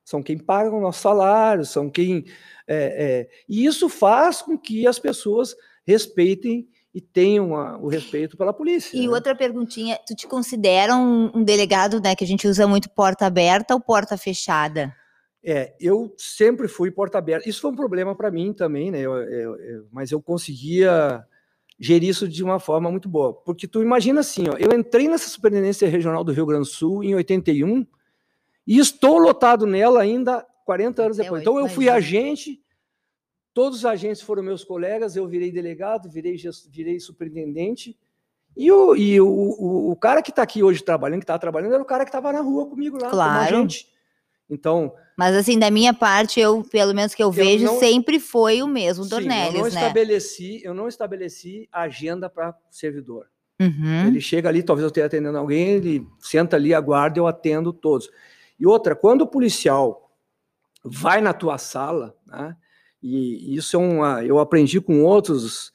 são 0.03 0.21
quem 0.21 0.37
paga 0.37 0.71
o 0.71 0.81
nosso 0.81 1.01
salário, 1.01 1.65
são 1.65 1.89
quem. 1.89 2.25
É, 2.67 2.75
é, 2.75 3.29
e 3.47 3.65
isso 3.65 3.87
faz 3.87 4.41
com 4.41 4.57
que 4.57 4.87
as 4.87 4.99
pessoas 4.99 5.55
respeitem 5.85 6.67
e 6.93 6.99
tenham 6.99 7.55
a, 7.55 7.77
o 7.77 7.87
respeito 7.87 8.35
pela 8.35 8.53
polícia. 8.53 8.97
E 8.97 9.07
né? 9.07 9.13
outra 9.13 9.35
perguntinha: 9.35 9.97
tu 10.05 10.15
te 10.15 10.27
considera 10.27 10.95
um, 10.95 11.31
um, 11.35 11.43
delegado, 11.43 12.01
né, 12.01 12.15
que 12.15 12.23
a 12.23 12.27
gente 12.27 12.47
usa 12.47 12.67
muito 12.67 12.89
porta 12.89 13.25
aberta 13.25 13.73
ou 13.73 13.79
porta 13.79 14.17
fechada? 14.17 14.95
É, 15.43 15.73
eu 15.79 16.13
sempre 16.17 16.67
fui 16.67 16.91
porta 16.91 17.17
aberta. 17.17 17.49
Isso 17.49 17.61
foi 17.61 17.71
um 17.71 17.75
problema 17.75 18.15
para 18.15 18.29
mim 18.29 18.53
também, 18.53 18.91
né? 18.91 18.99
Eu, 18.99 19.13
eu, 19.13 19.55
eu, 19.55 19.87
mas 19.91 20.11
eu 20.11 20.21
conseguia 20.21 21.25
gerir 21.79 22.09
isso 22.09 22.27
de 22.27 22.43
uma 22.43 22.59
forma 22.59 22.91
muito 22.91 23.09
boa. 23.09 23.33
Porque 23.33 23.67
tu 23.67 23.81
imagina 23.81 24.19
assim, 24.19 24.45
ó, 24.47 24.55
eu 24.57 24.77
entrei 24.77 25.07
nessa 25.07 25.27
superintendência 25.27 25.89
regional 25.89 26.23
do 26.23 26.31
Rio 26.31 26.45
Grande 26.45 26.67
do 26.67 26.71
Sul 26.71 27.03
em 27.03 27.15
81 27.15 27.87
e 28.67 28.77
estou 28.77 29.17
lotado 29.17 29.65
nela 29.65 29.99
ainda 29.99 30.45
40 30.63 31.01
anos 31.01 31.17
depois. 31.17 31.41
Então 31.41 31.57
eu 31.57 31.67
fui 31.67 31.89
agente, 31.89 32.61
todos 33.53 33.79
os 33.79 33.85
agentes 33.85 34.21
foram 34.21 34.43
meus 34.43 34.63
colegas, 34.63 35.15
eu 35.15 35.27
virei 35.27 35.51
delegado, 35.51 36.09
virei, 36.09 36.35
virei 36.69 36.99
superintendente. 36.99 37.97
E 38.55 38.71
o, 38.71 38.95
e 38.95 39.19
o, 39.19 39.27
o, 39.27 39.91
o 39.91 39.95
cara 39.95 40.21
que 40.21 40.29
está 40.29 40.43
aqui 40.43 40.61
hoje 40.61 40.83
trabalhando, 40.83 41.19
que 41.19 41.23
está 41.23 41.39
trabalhando, 41.39 41.73
era 41.73 41.83
o 41.83 41.85
cara 41.85 42.03
que 42.03 42.09
estava 42.09 42.33
na 42.33 42.41
rua 42.41 42.67
comigo 42.67 42.97
lá, 43.01 43.09
claro. 43.09 43.45
como 43.45 43.61
agente. 43.61 43.87
Então. 44.49 44.93
Mas 45.17 45.35
assim, 45.35 45.57
da 45.57 45.71
minha 45.71 45.93
parte, 45.93 46.39
eu, 46.39 46.61
pelo 46.63 46.93
menos 46.93 47.15
que 47.15 47.23
eu, 47.23 47.27
eu 47.27 47.31
vejo, 47.31 47.65
não, 47.65 47.79
sempre 47.79 48.19
foi 48.19 48.61
o 48.61 48.67
mesmo, 48.67 49.07
Dornelles, 49.07 49.55
eu 49.55 49.63
não 49.63 49.69
né? 49.69 49.81
Estabeleci, 49.81 50.61
eu 50.63 50.73
não 50.73 50.87
estabeleci 50.87 51.69
agenda 51.71 52.29
para 52.29 52.53
servidor. 52.69 53.27
Uhum. 53.61 54.07
Ele 54.07 54.19
chega 54.19 54.49
ali, 54.49 54.63
talvez 54.63 54.83
eu 54.83 54.87
esteja 54.87 55.05
atendendo 55.05 55.37
alguém, 55.37 55.69
ele 55.69 56.07
senta 56.19 56.55
ali, 56.55 56.73
aguarda, 56.73 57.19
eu 57.19 57.27
atendo 57.27 57.71
todos. 57.71 58.09
E 58.59 58.65
outra, 58.65 58.95
quando 58.95 59.21
o 59.21 59.27
policial 59.27 60.11
vai 60.83 61.21
na 61.21 61.31
tua 61.31 61.57
sala, 61.57 62.15
né, 62.25 62.55
e 63.01 63.55
isso 63.55 63.75
é 63.75 63.79
uma, 63.79 64.23
eu 64.23 64.39
aprendi 64.39 64.79
com 64.79 65.03
outros 65.03 65.71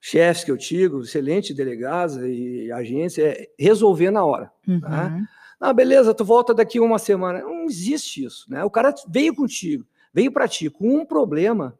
chefes 0.00 0.44
que 0.44 0.50
eu 0.50 0.58
tive, 0.58 0.98
excelentes 1.00 1.54
delegados 1.54 2.16
e 2.16 2.70
agentes, 2.72 3.18
é 3.18 3.48
resolver 3.58 4.10
na 4.10 4.24
hora. 4.24 4.50
Uhum. 4.66 4.80
Né? 4.80 5.26
Ah, 5.60 5.72
beleza, 5.72 6.12
tu 6.12 6.24
volta 6.24 6.52
daqui 6.52 6.78
uma 6.78 6.98
semana. 6.98 7.40
Não 7.40 7.64
existe 7.64 8.24
isso, 8.24 8.44
né? 8.50 8.62
O 8.64 8.70
cara 8.70 8.94
veio 9.08 9.34
contigo, 9.34 9.86
veio 10.12 10.30
para 10.30 10.48
ti 10.48 10.68
com 10.68 10.96
um 10.96 11.06
problema, 11.06 11.78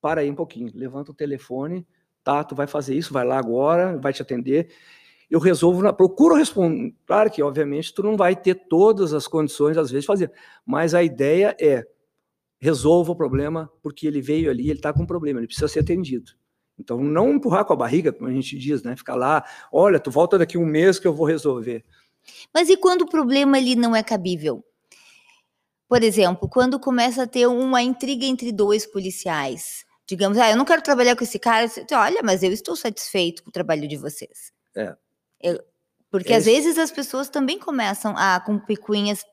para 0.00 0.22
aí 0.22 0.30
um 0.30 0.34
pouquinho, 0.34 0.70
levanta 0.74 1.10
o 1.10 1.14
telefone, 1.14 1.86
tá, 2.24 2.42
tu 2.42 2.54
vai 2.54 2.66
fazer 2.66 2.94
isso, 2.94 3.12
vai 3.12 3.26
lá 3.26 3.38
agora, 3.38 3.98
vai 3.98 4.12
te 4.12 4.22
atender 4.22 4.70
eu 5.30 5.38
resolvo, 5.38 5.82
na, 5.82 5.92
procuro 5.92 6.34
responder. 6.34 6.94
Claro 7.06 7.30
que, 7.30 7.42
obviamente, 7.42 7.92
tu 7.92 8.02
não 8.02 8.16
vai 8.16 8.34
ter 8.34 8.54
todas 8.54 9.12
as 9.12 9.26
condições, 9.26 9.76
às 9.76 9.90
vezes, 9.90 10.04
de 10.04 10.06
fazer, 10.06 10.32
mas 10.64 10.94
a 10.94 11.02
ideia 11.02 11.54
é 11.60 11.86
resolva 12.58 13.12
o 13.12 13.16
problema, 13.16 13.70
porque 13.82 14.06
ele 14.06 14.20
veio 14.20 14.50
ali, 14.50 14.70
ele 14.70 14.78
está 14.78 14.92
com 14.92 15.02
um 15.02 15.06
problema, 15.06 15.40
ele 15.40 15.46
precisa 15.46 15.68
ser 15.68 15.80
atendido. 15.80 16.32
Então, 16.78 17.02
não 17.02 17.32
empurrar 17.32 17.64
com 17.64 17.72
a 17.72 17.76
barriga, 17.76 18.12
como 18.12 18.28
a 18.28 18.32
gente 18.32 18.56
diz, 18.56 18.82
né? 18.82 18.96
Ficar 18.96 19.16
lá, 19.16 19.44
olha, 19.72 19.98
tu 19.98 20.10
volta 20.10 20.38
daqui 20.38 20.56
um 20.56 20.66
mês 20.66 20.98
que 20.98 21.06
eu 21.06 21.12
vou 21.12 21.26
resolver. 21.26 21.84
Mas 22.54 22.68
e 22.68 22.76
quando 22.76 23.02
o 23.02 23.08
problema 23.08 23.56
ali 23.56 23.74
não 23.74 23.96
é 23.96 24.02
cabível? 24.02 24.64
Por 25.88 26.02
exemplo, 26.02 26.48
quando 26.48 26.78
começa 26.78 27.22
a 27.22 27.26
ter 27.26 27.46
uma 27.46 27.82
intriga 27.82 28.24
entre 28.24 28.52
dois 28.52 28.86
policiais. 28.86 29.84
Digamos, 30.06 30.38
ah, 30.38 30.50
eu 30.50 30.56
não 30.56 30.64
quero 30.64 30.82
trabalhar 30.82 31.16
com 31.16 31.24
esse 31.24 31.38
cara. 31.38 31.66
Olha, 31.92 32.22
mas 32.22 32.42
eu 32.42 32.52
estou 32.52 32.76
satisfeito 32.76 33.42
com 33.42 33.50
o 33.50 33.52
trabalho 33.52 33.88
de 33.88 33.96
vocês. 33.96 34.52
É. 34.76 34.96
Eu, 35.40 35.62
porque 36.10 36.32
é 36.32 36.36
às 36.36 36.44
vezes 36.44 36.78
as 36.78 36.90
pessoas 36.90 37.28
também 37.28 37.58
começam 37.58 38.14
a 38.16 38.40
com 38.40 38.58
picuinhas. 38.58 39.24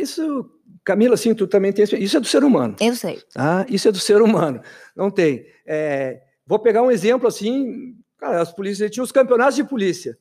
Isso, 0.00 0.50
Camila, 0.84 1.14
assim, 1.14 1.34
tu 1.34 1.46
também 1.46 1.72
tem. 1.72 1.84
Isso 1.84 2.16
é 2.16 2.20
do 2.20 2.26
ser 2.26 2.44
humano. 2.44 2.76
Eu 2.80 2.94
sei. 2.94 3.20
Tá? 3.32 3.66
Isso 3.68 3.88
é 3.88 3.92
do 3.92 3.98
ser 3.98 4.22
humano. 4.22 4.60
Não 4.96 5.10
tem. 5.10 5.46
É, 5.66 6.22
vou 6.46 6.58
pegar 6.58 6.82
um 6.82 6.90
exemplo 6.90 7.28
assim. 7.28 7.96
Cara, 8.18 8.40
as 8.40 8.52
polícias 8.52 8.90
tinham 8.90 9.04
os 9.04 9.12
campeonatos 9.12 9.56
de 9.56 9.64
polícia 9.64 10.18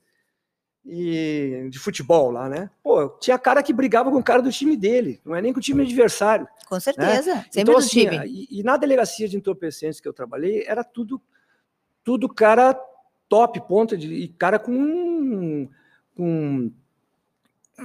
e 0.85 1.67
de 1.69 1.77
futebol 1.77 2.31
lá, 2.31 2.47
né? 2.47 2.69
Pô, 2.81 3.09
tinha 3.19 3.37
cara 3.37 3.61
que 3.61 3.73
brigava 3.73 4.09
com 4.09 4.17
o 4.17 4.23
cara 4.23 4.41
do 4.41 4.51
time 4.51 4.77
dele, 4.77 5.21
não 5.25 5.35
é 5.35 5.41
nem 5.41 5.51
com 5.53 5.59
o 5.59 5.61
time 5.61 5.83
adversário. 5.83 6.47
Com 6.67 6.75
né? 6.75 6.81
certeza, 6.81 7.35
né? 7.35 7.45
sempre 7.51 7.61
então, 7.61 7.73
do 7.73 7.79
assim, 7.79 8.09
time. 8.09 8.17
E, 8.25 8.59
e, 8.59 8.63
na 8.63 8.77
delegacia 8.77 9.27
de 9.27 9.37
entorpecentes 9.37 9.99
que 9.99 10.07
eu 10.07 10.13
trabalhei, 10.13 10.63
era 10.65 10.83
tudo, 10.83 11.21
tudo 12.03 12.29
cara 12.29 12.73
top, 13.27 13.59
ponta 13.67 13.97
de 13.97 14.11
e 14.13 14.27
cara 14.29 14.57
com 14.57 15.69
com 16.15 16.71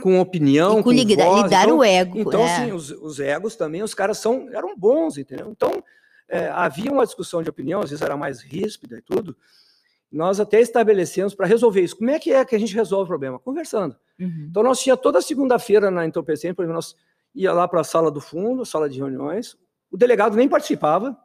com 0.00 0.20
opinião, 0.20 0.74
e 0.74 0.76
com, 0.76 0.82
com 0.84 0.92
lidar, 0.92 1.24
voz. 1.26 1.42
lidar 1.44 1.64
então, 1.64 1.78
o 1.78 1.84
ego. 1.84 2.18
Então, 2.18 2.44
né? 2.44 2.56
assim, 2.56 2.72
os, 2.72 2.90
os, 2.90 3.20
egos 3.20 3.56
também, 3.56 3.82
os 3.82 3.94
caras 3.94 4.18
são, 4.18 4.48
eram 4.52 4.76
bons, 4.76 5.18
entendeu? 5.18 5.50
Então, 5.50 5.82
é, 6.28 6.48
havia 6.48 6.90
uma 6.90 7.04
discussão 7.04 7.42
de 7.42 7.50
opinião, 7.50 7.80
às 7.80 7.90
vezes 7.90 8.02
era 8.02 8.16
mais 8.16 8.40
ríspida 8.40 8.98
e 8.98 9.02
tudo. 9.02 9.36
Nós 10.10 10.38
até 10.38 10.60
estabelecemos 10.60 11.34
para 11.34 11.46
resolver 11.46 11.82
isso. 11.82 11.96
Como 11.96 12.10
é 12.10 12.18
que 12.18 12.32
é 12.32 12.44
que 12.44 12.54
a 12.54 12.58
gente 12.58 12.74
resolve 12.74 13.04
o 13.04 13.08
problema? 13.08 13.38
Conversando. 13.38 13.96
Uhum. 14.18 14.46
Então, 14.48 14.62
nós 14.62 14.80
tinha 14.80 14.96
toda 14.96 15.20
segunda-feira 15.20 15.90
na 15.90 16.06
Entorpecente, 16.06 16.54
por 16.54 16.62
exemplo, 16.62 16.76
nós 16.76 16.94
ia 17.34 17.52
lá 17.52 17.66
para 17.66 17.80
a 17.80 17.84
sala 17.84 18.10
do 18.10 18.20
fundo, 18.20 18.64
sala 18.64 18.88
de 18.88 18.98
reuniões, 18.98 19.56
o 19.90 19.96
delegado 19.96 20.36
nem 20.36 20.48
participava, 20.48 21.16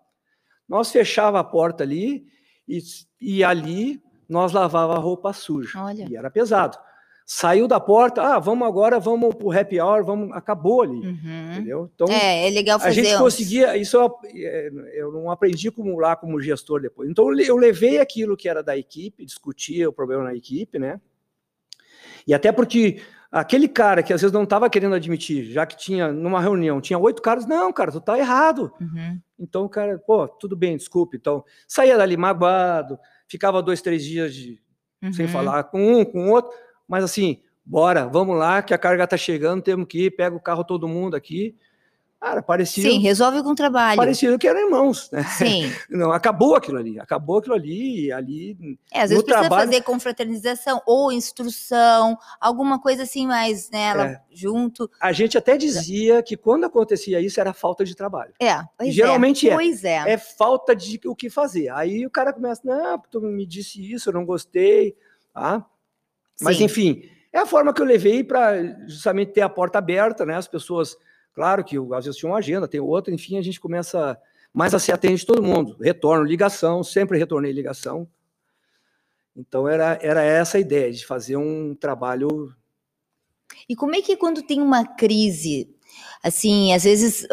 nós 0.67 0.91
fechava 0.91 1.39
a 1.39 1.43
porta 1.43 1.83
ali 1.83 2.27
e, 2.67 2.79
e 3.19 3.43
ali 3.43 4.01
nós 4.27 4.51
lavava 4.51 4.93
a 4.93 4.99
roupa 4.99 5.33
suja. 5.33 5.81
Olha. 5.81 6.05
E 6.09 6.15
era 6.15 6.29
pesado. 6.29 6.77
Saiu 7.31 7.67
da 7.67 7.79
porta, 7.79 8.23
ah, 8.23 8.39
vamos 8.39 8.67
agora, 8.67 8.99
vamos 8.99 9.35
pro 9.35 9.51
happy 9.51 9.79
hour, 9.79 10.03
vamos, 10.03 10.31
acabou 10.31 10.81
ali, 10.81 10.97
uhum. 10.97 11.51
entendeu? 11.51 11.91
Então, 11.93 12.07
é, 12.07 12.47
é 12.47 12.49
legal 12.49 12.79
fazer 12.79 13.01
a 13.01 13.03
gente 13.03 13.15
uns... 13.15 13.19
conseguia, 13.19 13.77
isso 13.77 13.97
eu, 13.97 14.17
é, 14.33 14.71
eu 14.95 15.11
não 15.11 15.29
aprendi 15.29 15.69
como 15.69 15.99
lá 15.99 16.15
como 16.15 16.41
gestor 16.41 16.81
depois. 16.81 17.07
Então, 17.07 17.31
eu 17.39 17.55
levei 17.55 17.99
aquilo 17.99 18.35
que 18.35 18.49
era 18.49 18.63
da 18.63 18.75
equipe, 18.75 19.23
discutia 19.23 19.87
o 19.87 19.93
problema 19.93 20.23
na 20.23 20.33
equipe, 20.33 20.79
né? 20.79 20.99
E 22.25 22.33
até 22.33 22.51
porque 22.51 22.99
aquele 23.31 23.67
cara 23.67 24.01
que 24.01 24.11
às 24.11 24.21
vezes 24.21 24.33
não 24.33 24.41
estava 24.41 24.67
querendo 24.67 24.95
admitir, 24.95 25.51
já 25.51 25.67
que 25.67 25.77
tinha 25.77 26.11
numa 26.11 26.41
reunião, 26.41 26.81
tinha 26.81 26.97
oito 26.97 27.21
caras, 27.21 27.45
não, 27.45 27.71
cara, 27.71 27.91
tu 27.91 28.01
tá 28.01 28.17
errado. 28.17 28.73
Uhum. 28.81 29.19
Então 29.37 29.65
o 29.65 29.69
cara, 29.69 29.99
pô, 29.99 30.27
tudo 30.27 30.55
bem, 30.55 30.75
desculpe. 30.75 31.15
Então, 31.15 31.45
saía 31.67 31.95
dali 31.95 32.17
magoado, 32.17 32.97
ficava 33.27 33.61
dois, 33.61 33.83
três 33.83 34.03
dias 34.03 34.33
de, 34.33 34.59
uhum. 35.03 35.13
sem 35.13 35.27
falar 35.27 35.65
com 35.65 35.99
um, 35.99 36.03
com 36.03 36.25
o 36.25 36.31
outro, 36.31 36.57
mas 36.89 37.03
assim, 37.03 37.39
bora, 37.63 38.07
vamos 38.07 38.35
lá, 38.35 38.63
que 38.63 38.73
a 38.73 38.77
carga 38.77 39.05
tá 39.05 39.15
chegando, 39.15 39.61
temos 39.61 39.87
que 39.87 40.05
ir, 40.05 40.11
pega 40.11 40.35
o 40.35 40.41
carro 40.41 40.63
todo 40.63 40.87
mundo 40.87 41.15
aqui. 41.15 41.55
Cara, 42.19 42.41
parecia. 42.41 42.83
Sim, 42.83 42.99
resolve 42.99 43.41
com 43.41 43.51
o 43.51 43.55
trabalho. 43.55 43.95
Parecia 43.95 44.37
que 44.37 44.45
eram 44.45 44.59
irmãos, 44.59 45.09
né? 45.09 45.23
Sim. 45.23 45.71
Não, 45.89 46.11
acabou 46.11 46.53
aquilo 46.53 46.77
ali, 46.77 46.99
acabou 46.99 47.37
aquilo 47.37 47.55
ali, 47.55 48.11
ali. 48.11 48.57
É, 48.91 49.03
às 49.03 49.09
vezes 49.09 49.23
precisa 49.23 49.47
trabalho... 49.47 49.69
fazer 49.69 49.83
confraternização 49.83 50.81
ou 50.85 51.13
instrução, 51.13 52.17
alguma 52.41 52.77
coisa 52.77 53.03
assim 53.03 53.25
mais, 53.25 53.69
né, 53.69 53.83
ela 53.83 54.05
é. 54.05 54.21
junto. 54.31 54.91
A 54.99 55.13
gente 55.13 55.37
até 55.37 55.55
dizia 55.55 56.21
que 56.21 56.35
quando 56.35 56.65
acontecia 56.65 57.21
isso 57.21 57.39
era 57.39 57.53
falta 57.53 57.85
de 57.85 57.95
trabalho. 57.95 58.33
É, 58.41 58.63
pois 58.77 58.93
geralmente 58.93 59.47
é. 59.47 59.51
é. 59.51 59.55
Pois 59.55 59.83
é. 59.85 60.13
É 60.13 60.17
falta 60.17 60.75
de 60.75 60.99
o 61.05 61.15
que 61.15 61.29
fazer. 61.29 61.69
Aí 61.69 62.05
o 62.05 62.09
cara 62.09 62.33
começa, 62.33 62.61
não, 62.65 63.01
tu 63.09 63.21
me 63.21 63.45
disse 63.45 63.93
isso, 63.93 64.09
eu 64.09 64.13
não 64.13 64.25
gostei, 64.25 64.93
tá? 65.33 65.65
Mas 66.41 66.57
Sim. 66.57 66.65
enfim, 66.65 67.03
é 67.31 67.39
a 67.39 67.45
forma 67.45 67.73
que 67.73 67.81
eu 67.81 67.85
levei 67.85 68.23
para 68.23 68.85
justamente 68.87 69.33
ter 69.33 69.41
a 69.41 69.49
porta 69.49 69.77
aberta, 69.77 70.25
né? 70.25 70.35
As 70.35 70.47
pessoas 70.47 70.97
Claro 71.39 71.63
que 71.63 71.77
às 71.95 72.03
vezes 72.03 72.19
tinha 72.19 72.29
uma 72.29 72.39
agenda, 72.39 72.67
tem 72.67 72.81
outra, 72.81 73.13
enfim, 73.13 73.37
a 73.37 73.41
gente 73.41 73.61
começa 73.61 74.19
mais 74.53 74.73
a 74.73 74.79
ser 74.79 74.91
atende 74.91 75.25
todo 75.25 75.41
mundo. 75.41 75.77
Retorno, 75.79 76.25
ligação, 76.25 76.83
sempre 76.83 77.17
retornei 77.17 77.53
ligação. 77.53 78.05
Então 79.33 79.65
era, 79.65 79.97
era 80.01 80.21
essa 80.21 80.57
a 80.57 80.59
ideia, 80.59 80.91
de 80.91 81.05
fazer 81.05 81.37
um 81.37 81.73
trabalho. 81.73 82.53
E 83.69 83.73
como 83.73 83.95
é 83.95 84.01
que 84.01 84.17
quando 84.17 84.41
tem 84.41 84.61
uma 84.61 84.85
crise, 84.85 85.73
assim, 86.21 86.73
às 86.73 86.83
vezes, 86.83 87.25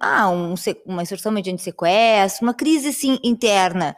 ah, 0.00 0.28
um, 0.28 0.54
uma 0.84 1.02
instrução 1.02 1.30
mediante 1.30 1.62
sequestro, 1.62 2.44
uma 2.44 2.54
crise 2.54 2.88
assim 2.88 3.20
interna, 3.22 3.94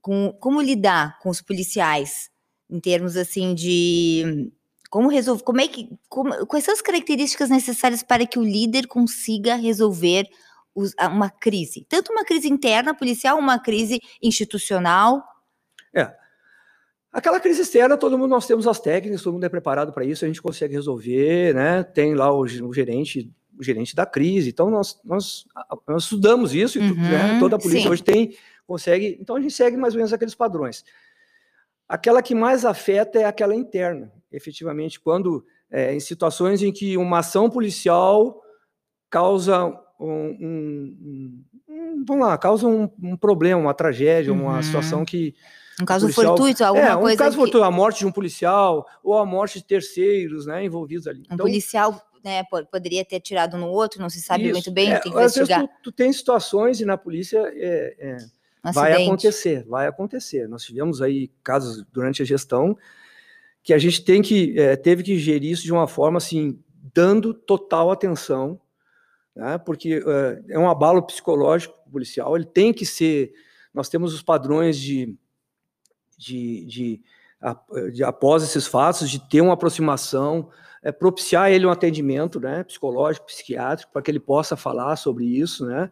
com, 0.00 0.32
como 0.40 0.60
lidar 0.60 1.20
com 1.20 1.30
os 1.30 1.40
policiais, 1.40 2.28
em 2.72 2.80
termos 2.80 3.16
assim 3.16 3.54
de 3.54 4.50
como 4.90 5.08
resolver? 5.08 5.42
Como 5.42 5.60
é 5.60 5.68
que? 5.68 5.90
Como, 6.08 6.46
quais 6.46 6.64
são 6.64 6.72
as 6.72 6.80
características 6.80 7.50
necessárias 7.50 8.02
para 8.02 8.26
que 8.26 8.38
o 8.38 8.42
líder 8.42 8.86
consiga 8.86 9.54
resolver 9.54 10.26
os, 10.74 10.94
uma 10.98 11.28
crise? 11.28 11.86
Tanto 11.88 12.12
uma 12.12 12.24
crise 12.24 12.48
interna 12.48 12.94
policial, 12.94 13.38
uma 13.38 13.58
crise 13.58 14.00
institucional. 14.22 15.22
É. 15.94 16.10
Aquela 17.12 17.38
crise 17.38 17.60
externa, 17.60 17.98
todo 17.98 18.16
mundo 18.16 18.30
nós 18.30 18.46
temos 18.46 18.66
as 18.66 18.80
técnicas, 18.80 19.22
todo 19.22 19.34
mundo 19.34 19.44
é 19.44 19.48
preparado 19.50 19.92
para 19.92 20.04
isso, 20.04 20.24
a 20.24 20.28
gente 20.28 20.40
consegue 20.40 20.72
resolver, 20.72 21.54
né? 21.54 21.82
Tem 21.82 22.14
lá 22.14 22.32
o, 22.32 22.40
o 22.40 22.72
gerente 22.72 23.30
o 23.58 23.62
gerente 23.62 23.94
da 23.94 24.06
crise. 24.06 24.48
Então, 24.48 24.70
nós, 24.70 24.98
nós, 25.04 25.46
nós 25.86 26.04
estudamos 26.04 26.54
isso, 26.54 26.78
e 26.78 26.82
uhum, 26.82 26.94
né? 26.96 27.38
toda 27.38 27.56
a 27.56 27.58
polícia 27.58 27.82
sim. 27.82 27.88
hoje 27.88 28.02
tem, 28.02 28.34
consegue. 28.66 29.18
Então, 29.20 29.36
a 29.36 29.40
gente 29.40 29.52
segue 29.52 29.76
mais 29.76 29.94
ou 29.94 29.98
menos 29.98 30.12
aqueles 30.12 30.34
padrões. 30.34 30.84
Aquela 31.88 32.22
que 32.22 32.34
mais 32.34 32.64
afeta 32.64 33.18
é 33.18 33.24
aquela 33.24 33.54
interna, 33.54 34.12
efetivamente, 34.30 34.98
quando 34.98 35.44
é, 35.70 35.94
em 35.94 36.00
situações 36.00 36.62
em 36.62 36.72
que 36.72 36.96
uma 36.96 37.18
ação 37.18 37.48
policial 37.48 38.42
causa 39.08 39.66
um, 39.98 40.36
um, 40.40 41.44
um 41.68 42.04
vamos 42.06 42.26
lá, 42.26 42.36
causa 42.36 42.66
um, 42.66 42.88
um, 43.02 43.16
problema, 43.16 43.60
uma 43.60 43.74
tragédia, 43.74 44.32
uma 44.32 44.56
uhum. 44.56 44.62
situação 44.62 45.04
que 45.04 45.34
um 45.80 45.84
caso 45.84 46.06
policial, 46.06 46.36
fortuito, 46.36 46.64
alguma 46.64 46.86
é, 46.86 46.96
coisa. 46.96 47.14
Um 47.14 47.16
caso 47.16 47.30
que... 47.30 47.42
fortuito, 47.42 47.64
a 47.64 47.70
morte 47.70 47.98
de 48.00 48.06
um 48.06 48.12
policial 48.12 48.86
ou 49.02 49.18
a 49.18 49.24
morte 49.24 49.58
de 49.58 49.64
terceiros, 49.64 50.46
né, 50.46 50.64
envolvidos 50.64 51.06
ali. 51.06 51.20
Um 51.20 51.34
então, 51.34 51.46
policial, 51.46 52.00
né, 52.22 52.42
poderia 52.70 53.04
ter 53.04 53.20
tirado 53.20 53.56
no 53.56 53.68
outro, 53.68 54.00
não 54.00 54.10
se 54.10 54.20
sabe 54.20 54.44
isso, 54.44 54.52
muito 54.52 54.70
bem, 54.70 54.92
é, 54.92 54.98
tem 54.98 55.12
que 55.12 55.18
investigar. 55.18 55.62
Tu, 55.62 55.68
tu, 55.84 55.92
tem 55.92 56.12
situações 56.12 56.80
e 56.80 56.84
na 56.84 56.98
polícia 56.98 57.38
é, 57.54 57.96
é 57.98 58.16
vai 58.62 58.92
acontecer, 58.92 59.64
vai 59.66 59.86
acontecer. 59.86 60.48
Nós 60.48 60.62
tivemos 60.62 61.02
aí 61.02 61.30
casos 61.42 61.84
durante 61.92 62.22
a 62.22 62.24
gestão 62.24 62.76
que 63.62 63.72
a 63.72 63.78
gente 63.78 64.04
tem 64.04 64.20
que 64.22 64.58
é, 64.58 64.76
teve 64.76 65.02
que 65.02 65.18
gerir 65.18 65.52
isso 65.52 65.62
de 65.62 65.72
uma 65.72 65.86
forma 65.86 66.18
assim, 66.18 66.58
dando 66.94 67.32
total 67.32 67.90
atenção, 67.90 68.60
né? 69.34 69.58
porque 69.58 70.02
é, 70.04 70.54
é 70.54 70.58
um 70.58 70.68
abalo 70.68 71.02
psicológico 71.02 71.74
policial. 71.90 72.36
Ele 72.36 72.44
tem 72.44 72.72
que 72.72 72.84
ser. 72.84 73.32
Nós 73.72 73.88
temos 73.88 74.12
os 74.12 74.22
padrões 74.22 74.76
de, 74.76 75.16
de, 76.18 76.64
de, 76.66 77.02
de 77.92 78.04
após 78.04 78.42
esses 78.42 78.66
fatos, 78.66 79.08
de 79.08 79.18
ter 79.28 79.40
uma 79.40 79.54
aproximação, 79.54 80.50
é, 80.82 80.90
propiciar 80.92 81.50
ele 81.50 81.66
um 81.66 81.70
atendimento, 81.70 82.38
né, 82.38 82.64
psicológico, 82.64 83.26
psiquiátrico, 83.26 83.92
para 83.92 84.02
que 84.02 84.10
ele 84.10 84.20
possa 84.20 84.56
falar 84.56 84.96
sobre 84.96 85.24
isso, 85.24 85.64
né? 85.64 85.90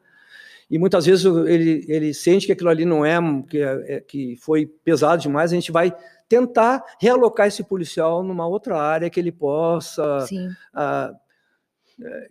E 0.70 0.78
muitas 0.78 1.04
vezes 1.04 1.24
ele, 1.24 1.85
ele 1.88 2.14
sente 2.14 2.46
que 2.46 2.52
aquilo 2.52 2.70
ali 2.70 2.85
não 2.85 3.04
é 3.04 3.18
que, 3.48 3.61
é, 3.61 4.00
que 4.00 4.37
foi 4.37 4.66
pesado 4.66 5.20
demais, 5.20 5.50
a 5.50 5.54
gente 5.54 5.72
vai 5.72 5.92
tentar 6.28 6.85
realocar 7.00 7.48
esse 7.48 7.64
policial 7.64 8.22
numa 8.22 8.46
outra 8.46 8.80
área 8.80 9.11
que 9.11 9.18
ele 9.18 9.33
possa. 9.33 10.24
Uh, 10.72 11.30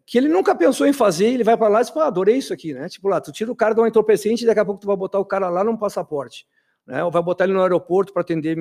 que 0.05 0.17
ele 0.17 0.29
nunca 0.29 0.55
pensou 0.55 0.87
em 0.87 0.93
fazer, 0.93 1.27
ele 1.27 1.43
vai 1.43 1.55
para 1.55 1.67
lá 1.67 1.79
e 1.79 1.83
diz, 1.83 1.91
pô, 1.91 1.99
adorei 1.99 2.37
isso 2.37 2.53
aqui, 2.53 2.73
né? 2.73 2.89
Tipo 2.89 3.07
lá, 3.07 3.21
tu 3.21 3.31
tira 3.31 3.51
o 3.51 3.55
cara 3.55 3.75
de 3.75 3.81
um 3.81 3.85
entorpecente 3.85 4.43
e 4.43 4.47
daqui 4.47 4.59
a 4.59 4.65
pouco 4.65 4.81
tu 4.81 4.87
vai 4.87 4.95
botar 4.95 5.19
o 5.19 5.25
cara 5.25 5.47
lá 5.49 5.63
num 5.63 5.77
passaporte, 5.77 6.47
né? 6.87 7.03
Ou 7.03 7.11
vai 7.11 7.21
botar 7.21 7.43
ele 7.43 7.53
no 7.53 7.61
aeroporto 7.61 8.11
para 8.11 8.21
atender. 8.21 8.57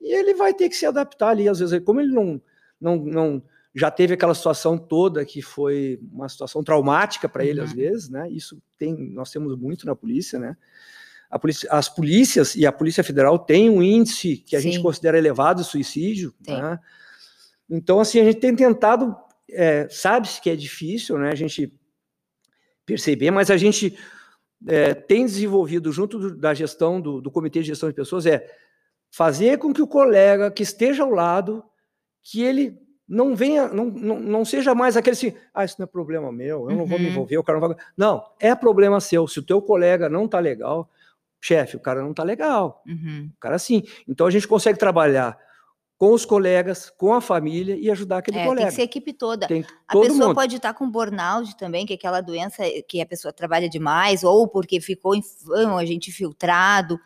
E 0.00 0.12
ele 0.12 0.34
vai 0.34 0.52
ter 0.52 0.68
que 0.68 0.74
se 0.74 0.86
adaptar 0.86 1.28
ali, 1.28 1.48
às 1.48 1.60
vezes, 1.60 1.78
como 1.84 2.00
ele 2.00 2.12
não, 2.12 2.40
não, 2.80 2.96
não 2.96 3.42
já 3.74 3.90
teve 3.90 4.14
aquela 4.14 4.34
situação 4.34 4.76
toda 4.76 5.24
que 5.24 5.40
foi 5.40 5.98
uma 6.12 6.28
situação 6.28 6.62
traumática 6.62 7.28
para 7.28 7.44
ele, 7.44 7.60
uhum. 7.60 7.64
às 7.64 7.72
vezes, 7.72 8.08
né? 8.08 8.30
Isso 8.30 8.60
tem, 8.76 8.94
nós 8.94 9.30
temos 9.30 9.56
muito 9.56 9.86
na 9.86 9.96
polícia, 9.96 10.38
né? 10.38 10.56
Polícia, 11.40 11.66
as 11.72 11.88
polícias 11.88 12.54
e 12.54 12.66
a 12.66 12.72
Polícia 12.72 13.02
Federal 13.02 13.38
têm 13.38 13.70
um 13.70 13.82
índice 13.82 14.36
que 14.36 14.54
a 14.54 14.60
Sim. 14.60 14.72
gente 14.72 14.82
considera 14.82 15.16
elevado 15.16 15.62
de 15.62 15.66
suicídio. 15.66 16.34
Né? 16.46 16.78
Então, 17.70 18.00
assim, 18.00 18.20
a 18.20 18.24
gente 18.24 18.38
tem 18.38 18.54
tentado, 18.54 19.16
é, 19.50 19.88
sabe-se 19.88 20.42
que 20.42 20.50
é 20.50 20.56
difícil, 20.56 21.16
né? 21.16 21.30
A 21.30 21.34
gente 21.34 21.72
perceber, 22.84 23.30
mas 23.30 23.50
a 23.50 23.56
gente 23.56 23.96
é, 24.66 24.92
tem 24.92 25.24
desenvolvido, 25.24 25.90
junto 25.90 26.18
do, 26.18 26.36
da 26.36 26.52
gestão, 26.52 27.00
do, 27.00 27.22
do 27.22 27.30
Comitê 27.30 27.60
de 27.60 27.68
Gestão 27.68 27.88
de 27.88 27.94
Pessoas, 27.94 28.26
é 28.26 28.46
fazer 29.10 29.56
com 29.58 29.72
que 29.72 29.80
o 29.80 29.86
colega 29.86 30.50
que 30.50 30.62
esteja 30.62 31.02
ao 31.02 31.10
lado, 31.10 31.64
que 32.22 32.42
ele 32.42 32.78
não 33.12 33.36
venha, 33.36 33.68
não, 33.68 33.84
não, 33.84 34.18
não 34.18 34.44
seja 34.44 34.74
mais 34.74 34.96
aquele 34.96 35.12
assim, 35.12 35.34
ah, 35.52 35.66
isso 35.66 35.76
não 35.78 35.84
é 35.84 35.86
problema 35.86 36.32
meu, 36.32 36.60
eu 36.60 36.62
uhum. 36.62 36.76
não 36.78 36.86
vou 36.86 36.98
me 36.98 37.04
uhum. 37.04 37.10
envolver, 37.10 37.36
o 37.36 37.44
cara 37.44 37.60
não 37.60 37.68
vai. 37.68 37.76
Não, 37.94 38.24
é 38.40 38.54
problema 38.54 39.00
seu. 39.00 39.28
Se 39.28 39.38
o 39.38 39.42
teu 39.42 39.60
colega 39.60 40.08
não 40.08 40.26
tá 40.26 40.38
legal, 40.38 40.88
chefe, 41.38 41.76
o 41.76 41.80
cara 41.80 42.00
não 42.00 42.14
tá 42.14 42.22
legal. 42.22 42.82
Uhum. 42.86 43.30
O 43.36 43.38
cara 43.38 43.58
sim. 43.58 43.82
Então 44.08 44.26
a 44.26 44.30
gente 44.30 44.48
consegue 44.48 44.78
trabalhar 44.78 45.38
com 45.98 46.12
os 46.14 46.24
colegas, 46.24 46.88
com 46.88 47.12
a 47.12 47.20
família 47.20 47.76
e 47.76 47.90
ajudar 47.90 48.18
aquele 48.18 48.38
é, 48.38 48.46
colega. 48.46 48.62
Tem 48.62 48.68
que 48.70 48.74
ser 48.76 48.80
a 48.80 48.84
equipe 48.84 49.12
toda. 49.12 49.46
Tem 49.46 49.62
a 49.86 49.92
pessoa 49.92 50.28
mundo. 50.28 50.34
pode 50.34 50.56
estar 50.56 50.72
com 50.72 50.90
burnout 50.90 51.54
também, 51.58 51.84
que 51.84 51.92
é 51.92 51.96
aquela 51.96 52.22
doença 52.22 52.62
que 52.88 52.98
a 52.98 53.06
pessoa 53.06 53.30
trabalha 53.30 53.68
demais, 53.68 54.24
ou 54.24 54.48
porque 54.48 54.80
ficou 54.80 55.14
infame, 55.14 55.74
a 55.74 55.84
gente 55.84 56.10
filtrado. 56.10 56.98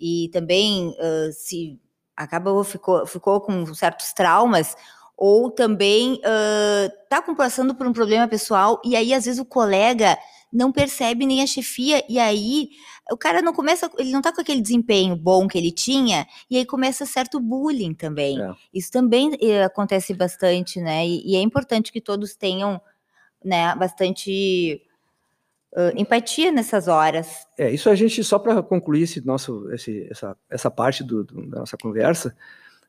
e 0.00 0.30
também 0.32 0.88
uh, 0.88 1.32
se 1.32 1.78
acaba 2.16 2.64
ficou, 2.64 3.06
ficou 3.06 3.40
com 3.40 3.74
certos 3.74 4.12
traumas, 4.12 4.74
ou 5.20 5.50
também 5.50 6.14
está 6.14 7.20
uh, 7.28 7.36
passando 7.36 7.74
por 7.74 7.86
um 7.86 7.92
problema 7.92 8.26
pessoal 8.26 8.80
e 8.82 8.96
aí 8.96 9.12
às 9.12 9.26
vezes 9.26 9.38
o 9.38 9.44
colega 9.44 10.18
não 10.50 10.72
percebe 10.72 11.26
nem 11.26 11.42
a 11.42 11.46
chefia 11.46 12.02
e 12.08 12.18
aí 12.18 12.70
o 13.12 13.18
cara 13.18 13.42
não 13.42 13.52
começa, 13.52 13.90
ele 13.98 14.12
não 14.12 14.22
tá 14.22 14.32
com 14.32 14.40
aquele 14.40 14.62
desempenho 14.62 15.14
bom 15.14 15.46
que 15.46 15.58
ele 15.58 15.70
tinha 15.70 16.26
e 16.48 16.56
aí 16.56 16.64
começa 16.64 17.04
certo 17.04 17.38
bullying 17.38 17.92
também. 17.92 18.40
É. 18.40 18.54
Isso 18.72 18.90
também 18.90 19.36
eh, 19.40 19.62
acontece 19.62 20.14
bastante, 20.14 20.80
né? 20.80 21.06
E, 21.06 21.32
e, 21.32 21.36
é 21.36 21.40
importante 21.40 21.92
que 21.92 22.00
todos 22.00 22.34
tenham, 22.34 22.80
né, 23.44 23.74
bastante 23.74 24.80
uh, 25.72 25.92
empatia 25.96 26.50
nessas 26.50 26.88
horas. 26.88 27.46
É, 27.58 27.70
isso 27.70 27.90
a 27.90 27.94
gente 27.94 28.24
só 28.24 28.38
para 28.38 28.62
concluir 28.62 29.02
esse 29.02 29.24
nosso, 29.24 29.70
esse, 29.72 30.08
essa, 30.10 30.36
essa 30.48 30.70
parte 30.70 31.04
do, 31.04 31.24
do, 31.24 31.46
da 31.48 31.60
nossa 31.60 31.76
conversa. 31.76 32.34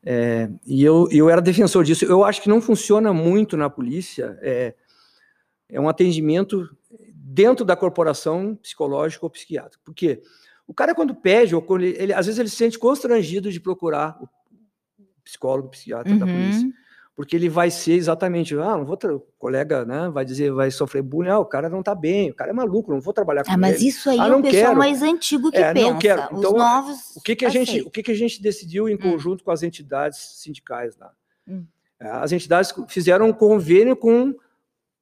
É, 0.04 0.50
e 0.66 0.84
eu, 0.84 1.08
eu 1.12 1.30
era 1.30 1.42
defensor 1.42 1.84
disso. 1.84 2.06
Eu 2.06 2.24
acho 2.24 2.42
que 2.42 2.50
não 2.50 2.62
funciona 2.62 3.14
muito 3.14 3.56
na 3.56 3.70
polícia. 3.70 4.38
É, 4.42 4.74
é 5.70 5.80
um 5.80 5.88
atendimento 5.88 6.70
dentro 7.14 7.64
da 7.64 7.76
corporação 7.76 8.56
psicológica 8.56 9.26
ou 9.26 9.30
psiquiátrica. 9.30 9.82
Porque 9.86 10.22
o 10.68 10.74
cara, 10.74 10.96
quando 10.96 11.16
pede, 11.16 11.56
ou 11.56 11.62
quando 11.62 11.84
ele, 11.84 11.98
ele 11.98 12.14
às 12.14 12.26
vezes 12.26 12.40
ele 12.40 12.50
se 12.50 12.56
sente 12.56 12.80
constrangido 12.80 13.52
de 13.52 13.60
procurar 13.60 14.18
o 14.22 14.28
psicólogo, 15.24 15.68
o 15.68 15.72
psiquiatra 15.72 16.12
uhum. 16.12 16.20
da 16.20 16.26
polícia 16.26 16.82
porque 17.16 17.36
ele 17.36 17.50
vai 17.50 17.70
ser 17.70 17.94
exatamente, 17.94 18.56
ah, 18.56 18.78
não 18.78 18.86
vou, 18.86 18.98
o 19.04 19.20
colega, 19.38 19.86
né, 19.86 20.10
vai 20.10 20.24
dizer, 20.24 20.52
vai 20.52 20.72
sofrer 20.72 21.02
bullying, 21.02 21.30
ah, 21.30 21.40
o 21.40 21.46
cara 21.46 21.70
não 21.70 21.84
tá 21.84 21.94
bem, 21.94 22.32
o 22.32 22.34
cara 22.34 22.52
é 22.52 22.54
maluco, 22.54 22.92
não 22.92 23.02
vou 23.02 23.14
trabalhar 23.14 23.44
com 23.44 23.52
ah, 23.52 23.54
ele. 23.54 23.62
mas 23.62 23.82
isso 23.82 24.10
aí 24.10 24.20
ah, 24.20 24.28
é 24.28 24.36
o 24.36 24.42
pessoal 24.42 24.64
quero. 24.64 24.78
mais 24.78 25.02
antigo 25.02 25.52
que 25.52 25.58
é, 25.58 25.74
pensa. 25.74 25.92
Não 25.92 26.00
quero. 26.00 26.22
Então, 26.32 26.52
Os 26.52 26.58
novos 26.58 27.16
o 27.16 27.22
que 27.22 27.36
que 27.36 27.46
a 27.46 27.50
gente, 27.50 27.82
o 27.82 27.92
que 27.92 28.02
que 28.02 28.12
a 28.12 28.16
gente 28.16 28.42
decidiu 28.42 28.88
em 28.88 28.96
hum. 28.96 28.98
conjunto 28.98 29.44
com 29.44 29.52
as 29.52 29.62
entidades 29.62 30.20
sindicais 30.42 30.98
lá? 30.98 31.12
Hum. 31.48 31.66
É, 32.00 32.10
as 32.10 32.32
entidades 32.32 32.74
fizeram 32.88 33.28
um 33.28 33.34
convênio 33.34 33.96
com 33.96 34.34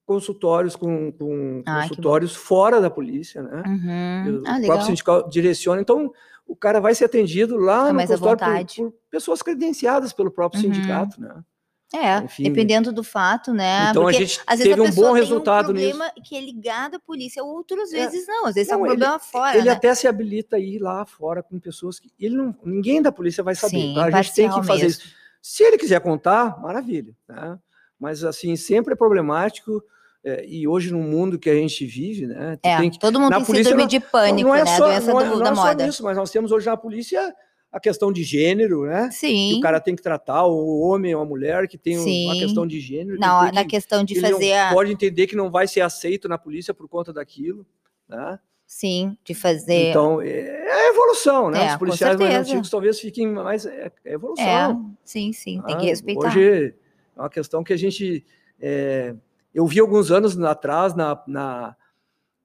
consultórios 0.05 0.75
com, 0.75 1.11
com 1.11 1.61
ah, 1.67 1.83
consultórios 1.83 2.35
fora 2.35 2.81
da 2.81 2.89
polícia, 2.89 3.43
né? 3.43 3.61
Uhum. 3.63 4.43
Ah, 4.43 4.57
o 4.57 4.65
próprio 4.65 4.87
sindical 4.87 5.29
direciona, 5.29 5.79
então 5.79 6.11
o 6.47 6.55
cara 6.55 6.81
vai 6.81 6.95
ser 6.95 7.05
atendido 7.05 7.57
lá 7.57 7.85
Fica 7.85 7.93
no 7.93 8.07
consultório 8.07 8.39
por, 8.39 8.91
por, 8.91 8.93
pessoas 9.11 9.43
credenciados 9.43 10.11
pelo 10.11 10.31
próprio 10.31 10.65
uhum. 10.65 10.73
sindicato, 10.73 11.21
né? 11.21 11.43
É, 11.93 12.19
Enfim, 12.19 12.43
dependendo 12.43 12.93
do 12.93 13.03
fato, 13.03 13.51
né? 13.51 13.87
Então 13.89 14.03
Porque, 14.03 14.17
a 14.17 14.19
gente 14.19 14.39
às 14.45 14.59
vezes 14.59 14.75
teve 14.75 14.87
a 14.87 14.91
um 14.91 14.93
bom 14.93 15.11
resultado 15.11 15.73
tem 15.73 15.87
um 15.87 15.89
problema 15.89 16.05
nisso. 16.15 16.29
que 16.29 16.37
é 16.37 16.41
ligado 16.41 16.95
à 16.97 16.99
polícia, 16.99 17.43
outras 17.43 17.91
é. 17.91 17.97
vezes 17.97 18.27
é. 18.27 18.31
não, 18.31 18.45
às 18.45 18.53
vezes 18.53 18.71
não, 18.71 18.77
é 18.77 18.81
um 18.81 18.85
problema 18.85 19.13
ele, 19.15 19.23
fora. 19.23 19.57
Ele 19.57 19.65
né? 19.65 19.71
até 19.71 19.95
se 19.95 20.07
habilita 20.07 20.57
a 20.57 20.59
ir 20.59 20.77
lá 20.77 21.03
fora 21.03 21.41
com 21.41 21.59
pessoas 21.59 21.99
que 21.99 22.11
ele 22.19 22.37
não, 22.37 22.55
ninguém 22.63 23.01
da 23.01 23.11
polícia 23.11 23.43
vai 23.43 23.55
saber. 23.55 23.71
Sim, 23.71 23.95
tá? 23.95 24.05
A 24.05 24.21
gente 24.21 24.35
tem 24.35 24.49
que 24.49 24.63
fazer 24.63 24.83
mesmo. 24.83 25.01
isso. 25.01 25.15
Se 25.41 25.63
ele 25.63 25.79
quiser 25.79 25.99
contar, 25.99 26.61
maravilha, 26.61 27.15
né? 27.27 27.57
Mas 27.99 28.23
assim 28.23 28.55
sempre 28.55 28.93
é 28.93 28.97
problemático. 28.97 29.83
É, 30.23 30.45
e 30.45 30.67
hoje 30.67 30.91
no 30.91 30.99
mundo 30.99 31.39
que 31.39 31.49
a 31.49 31.55
gente 31.55 31.85
vive, 31.85 32.27
né? 32.27 32.59
É, 32.61 32.89
que, 32.89 32.99
todo 32.99 33.19
mundo 33.19 33.33
tem 33.33 33.45
síndrome 33.45 33.87
de 33.87 33.99
pânico, 34.01 34.49
não 34.49 34.55
é 34.55 34.63
né? 34.63 34.77
Só, 34.77 34.83
a 34.83 34.87
doença 34.89 35.13
não 35.13 35.21
é, 35.21 35.23
do, 35.23 35.29
não 35.29 35.39
da 35.39 35.49
é 35.49 35.53
moda. 35.53 35.83
Só 35.85 35.89
isso, 35.89 36.03
mas 36.03 36.17
nós 36.17 36.29
temos 36.29 36.51
hoje 36.51 36.67
na 36.67 36.77
polícia 36.77 37.33
a 37.71 37.79
questão 37.79 38.11
de 38.11 38.23
gênero, 38.23 38.85
né? 38.85 39.09
Sim. 39.11 39.51
Que 39.51 39.59
o 39.59 39.61
cara 39.61 39.79
tem 39.79 39.95
que 39.95 40.01
tratar 40.01 40.45
o 40.45 40.79
homem 40.79 41.13
ou 41.13 41.21
a 41.21 41.25
mulher 41.25 41.67
que 41.67 41.77
tem 41.77 41.97
Sim. 41.97 42.25
uma 42.25 42.35
questão 42.35 42.65
de 42.65 42.79
gênero. 42.79 43.19
Não, 43.19 43.51
na 43.51 43.63
que, 43.63 43.69
questão 43.69 44.03
de 44.03 44.19
fazer 44.19 44.53
a... 44.53 44.73
pode 44.73 44.91
entender 44.91 45.27
que 45.27 45.35
não 45.35 45.51
vai 45.51 45.67
ser 45.67 45.81
aceito 45.81 46.27
na 46.27 46.37
polícia 46.37 46.73
por 46.73 46.87
conta 46.87 47.13
daquilo, 47.13 47.65
né? 48.07 48.39
Sim, 48.65 49.17
de 49.23 49.33
fazer. 49.33 49.89
Então, 49.89 50.21
é, 50.21 50.27
é 50.29 50.89
evolução, 50.89 51.49
né? 51.49 51.65
É, 51.65 51.71
Os 51.71 51.77
policiais 51.77 52.15
mais 52.17 52.35
antigos 52.35 52.69
talvez 52.69 52.99
fiquem 52.99 53.27
mais. 53.27 53.65
É, 53.65 53.91
é 54.05 54.13
evolução. 54.13 54.45
É, 54.45 54.97
sim, 55.03 55.33
sim, 55.33 55.61
tem 55.65 55.77
que 55.77 55.85
ah, 55.85 55.89
respeitar. 55.89 56.27
Hoje 56.27 56.75
é 57.15 57.19
uma 57.19 57.29
questão 57.29 57.63
que 57.63 57.73
a 57.73 57.77
gente. 57.77 58.23
É, 58.59 59.15
eu 59.53 59.65
vi 59.65 59.79
alguns 59.79 60.11
anos 60.11 60.39
atrás 60.39 60.93
na, 60.93 61.21
na, 61.27 61.75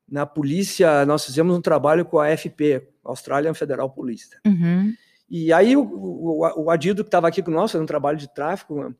na 0.09 0.25
polícia, 0.25 1.05
nós 1.05 1.27
fizemos 1.27 1.55
um 1.55 1.61
trabalho 1.61 2.07
com 2.07 2.19
a 2.19 2.35
FP, 2.35 2.89
Australian 3.05 3.53
Federal 3.53 3.91
Police. 3.91 4.31
Uhum. 4.47 4.95
E 5.29 5.53
aí 5.53 5.77
o, 5.77 5.83
o, 5.83 6.65
o 6.65 6.71
Adido, 6.71 7.03
que 7.03 7.09
estava 7.09 7.29
aqui 7.29 7.43
com 7.43 7.51
nós, 7.51 7.73
fazendo 7.73 7.85
um 7.85 7.87
trabalho 7.89 8.19
de 8.19 8.33
tráfico, 8.33 8.95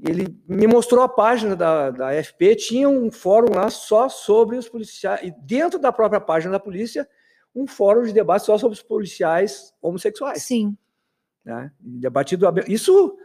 ele 0.00 0.36
me 0.46 0.66
mostrou 0.66 1.02
a 1.02 1.08
página 1.08 1.56
da, 1.56 1.90
da 1.90 2.22
FP, 2.22 2.56
tinha 2.56 2.88
um 2.88 3.10
fórum 3.10 3.54
lá 3.54 3.70
só 3.70 4.08
sobre 4.08 4.56
os 4.56 4.68
policiais, 4.68 5.22
e 5.22 5.30
dentro 5.42 5.78
da 5.78 5.90
própria 5.90 6.20
página 6.20 6.52
da 6.52 6.60
polícia, 6.60 7.08
um 7.54 7.66
fórum 7.66 8.02
de 8.02 8.12
debate 8.12 8.44
só 8.44 8.58
sobre 8.58 8.76
os 8.76 8.82
policiais 8.82 9.72
homossexuais. 9.80 10.42
Sim. 10.42 10.76
Né? 11.44 11.70
Debatido 11.80 12.46
Isso, 12.68 13.16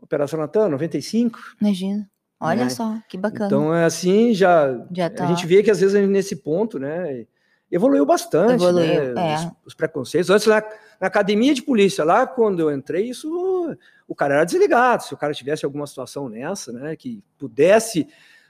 Operação 0.00 0.38
Natan, 0.38 0.68
95. 0.68 1.38
Imagina. 1.60 2.10
Olha 2.40 2.64
né? 2.64 2.70
só, 2.70 2.98
que 3.08 3.18
bacana. 3.18 3.46
Então, 3.46 3.74
é 3.74 3.84
assim, 3.84 4.32
já, 4.32 4.86
já 4.92 5.10
tá. 5.10 5.24
a 5.24 5.26
gente 5.26 5.46
vê 5.46 5.62
que 5.62 5.70
às 5.70 5.80
vezes 5.80 6.08
nesse 6.08 6.36
ponto, 6.36 6.78
né, 6.78 7.26
evoluiu 7.70 8.06
bastante, 8.06 8.62
evoluiu, 8.62 9.14
né, 9.14 9.32
é. 9.32 9.36
os, 9.36 9.52
os, 9.66 9.74
preconceitos. 9.74 10.30
Antes, 10.30 10.46
lá, 10.46 10.62
na 11.00 11.06
academia 11.06 11.54
de 11.54 11.62
polícia, 11.62 12.04
lá 12.04 12.26
quando 12.26 12.60
eu 12.60 12.72
entrei, 12.72 13.10
isso 13.10 13.76
o 14.06 14.14
cara 14.14 14.36
era 14.36 14.44
desligado. 14.44 15.02
Se 15.02 15.14
o 15.14 15.16
cara 15.16 15.34
tivesse 15.34 15.64
alguma 15.64 15.86
situação 15.86 16.28
nessa, 16.28 16.72
né, 16.72 16.94
que 16.96 17.22
pudesse 17.38 18.06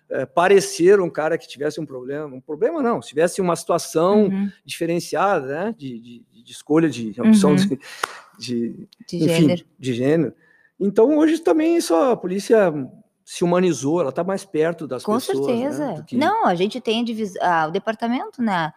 é, 0.08 0.24
parecer 0.24 1.00
um 1.00 1.10
cara 1.10 1.36
que 1.38 1.48
tivesse 1.48 1.80
um 1.80 1.86
problema, 1.86 2.26
um 2.26 2.40
problema 2.40 2.82
não, 2.82 3.02
se 3.02 3.08
tivesse 3.08 3.40
uma 3.40 3.56
situação 3.56 4.24
uhum. 4.24 4.50
diferenciada, 4.64 5.46
né, 5.46 5.74
de, 5.76 5.98
de, 5.98 6.24
de, 6.44 6.52
escolha 6.52 6.88
de 6.88 7.20
opção 7.20 7.50
uhum. 7.50 7.56
de, 7.56 7.78
de, 8.38 8.88
de 9.08 9.16
enfim, 9.16 9.28
gênero. 9.28 9.64
de 9.78 9.94
gênero. 9.94 10.34
Então 10.78 11.16
hoje 11.16 11.38
também 11.38 11.80
só 11.80 12.12
a 12.12 12.16
polícia 12.16 12.72
se 13.24 13.42
humanizou, 13.42 14.00
ela 14.00 14.10
está 14.10 14.22
mais 14.22 14.44
perto 14.44 14.86
das 14.86 15.02
Com 15.02 15.14
pessoas. 15.14 15.38
Com 15.38 15.46
né, 15.46 15.52
certeza. 15.52 15.86
Né, 15.94 16.04
que... 16.06 16.16
Não, 16.16 16.46
a 16.46 16.54
gente 16.54 16.80
tem 16.80 17.04
a 17.40 17.62
ah, 17.62 17.66
o 17.66 17.72
departamento 17.72 18.40
né, 18.40 18.72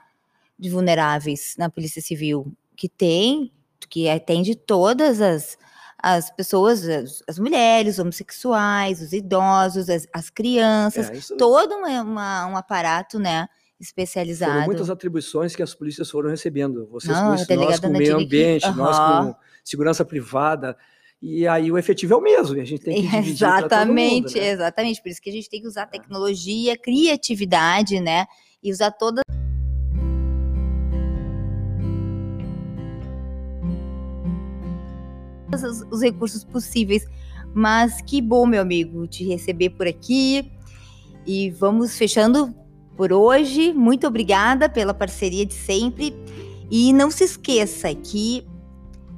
de 0.59 0.69
vulneráveis 0.69 1.55
na 1.57 1.69
Polícia 1.69 2.01
Civil, 2.01 2.51
que 2.75 2.89
tem 2.89 3.51
que 3.89 4.07
atende 4.07 4.55
todas 4.55 5.19
as, 5.19 5.57
as 5.97 6.29
pessoas, 6.29 6.87
as, 6.87 7.23
as 7.27 7.39
mulheres, 7.39 7.97
homossexuais, 7.97 9.01
os 9.01 9.13
idosos, 9.13 9.89
as, 9.89 10.07
as 10.13 10.29
crianças, 10.29 11.09
é, 11.09 11.15
isso... 11.15 11.35
todo 11.37 11.75
uma, 11.75 12.01
uma, 12.01 12.47
um 12.47 12.57
aparato, 12.57 13.17
né? 13.17 13.47
Especializado. 13.79 14.51
Foram 14.51 14.65
muitas 14.65 14.89
atribuições 14.89 15.55
que 15.55 15.63
as 15.63 15.73
polícias 15.73 16.09
foram 16.09 16.29
recebendo. 16.29 16.85
Vocês 16.91 17.15
Não, 17.15 17.29
com 17.29 17.35
isso, 17.35 17.55
nós 17.55 17.79
com 17.79 17.87
o 17.87 17.91
meio 17.91 18.17
ambiente, 18.17 18.67
uhum. 18.67 18.75
nós 18.75 18.99
com 18.99 19.35
segurança 19.63 20.03
privada. 20.03 20.77
E 21.21 21.47
aí 21.47 21.71
o 21.71 21.77
efetivo 21.77 22.13
é 22.13 22.17
o 22.17 22.21
mesmo, 22.21 22.59
a 22.59 22.65
gente 22.65 22.83
tem 22.83 23.01
que 23.01 23.07
dividir 23.07 23.31
Exatamente, 23.31 24.33
mundo, 24.33 24.41
né? 24.41 24.49
exatamente. 24.49 25.01
Por 25.01 25.09
isso 25.09 25.21
que 25.21 25.29
a 25.29 25.33
gente 25.33 25.49
tem 25.49 25.61
que 25.61 25.67
usar 25.67 25.85
tecnologia, 25.85 26.77
criatividade, 26.77 28.01
né? 28.01 28.25
E 28.61 28.71
usar 28.71 28.91
todas 28.91 29.23
os, 35.53 35.81
os 35.91 36.01
recursos 36.01 36.43
possíveis. 36.43 37.05
Mas 37.53 38.01
que 38.01 38.21
bom, 38.21 38.45
meu 38.45 38.61
amigo, 38.61 39.07
te 39.07 39.25
receber 39.25 39.71
por 39.71 39.87
aqui. 39.87 40.51
E 41.25 41.49
vamos 41.51 41.97
fechando 41.97 42.53
por 42.95 43.11
hoje. 43.13 43.73
Muito 43.73 44.07
obrigada 44.07 44.69
pela 44.69 44.93
parceria 44.93 45.45
de 45.45 45.53
sempre. 45.53 46.15
E 46.69 46.93
não 46.93 47.09
se 47.09 47.23
esqueça 47.23 47.93
que 47.95 48.45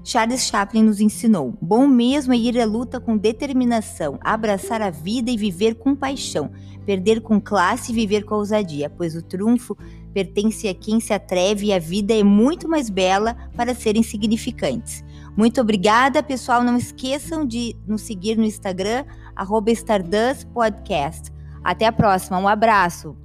Charles 0.03 0.47
Chaplin 0.47 0.83
nos 0.83 0.99
ensinou: 0.99 1.53
bom 1.61 1.87
mesmo 1.87 2.33
é 2.33 2.37
ir 2.37 2.59
à 2.59 2.65
luta 2.65 2.99
com 2.99 3.17
determinação, 3.17 4.19
abraçar 4.21 4.81
a 4.81 4.89
vida 4.89 5.29
e 5.29 5.37
viver 5.37 5.75
com 5.75 5.95
paixão, 5.95 6.51
perder 6.85 7.21
com 7.21 7.39
classe 7.39 7.91
e 7.91 7.95
viver 7.95 8.23
com 8.23 8.35
ousadia, 8.35 8.89
pois 8.89 9.15
o 9.15 9.21
trunfo 9.21 9.77
pertence 10.13 10.67
a 10.67 10.73
quem 10.73 10.99
se 10.99 11.13
atreve 11.13 11.67
e 11.67 11.73
a 11.73 11.79
vida 11.79 12.13
é 12.13 12.23
muito 12.23 12.67
mais 12.67 12.89
bela 12.89 13.35
para 13.55 13.75
serem 13.75 14.03
significantes. 14.03 15.03
Muito 15.35 15.61
obrigada, 15.61 16.21
pessoal. 16.21 16.63
Não 16.63 16.77
esqueçam 16.77 17.45
de 17.45 17.75
nos 17.87 18.01
seguir 18.01 18.37
no 18.37 18.43
Instagram, 18.43 19.05
Stardust 19.71 20.45
Podcast. 20.47 21.31
Até 21.63 21.85
a 21.85 21.91
próxima. 21.91 22.37
Um 22.37 22.47
abraço. 22.47 23.20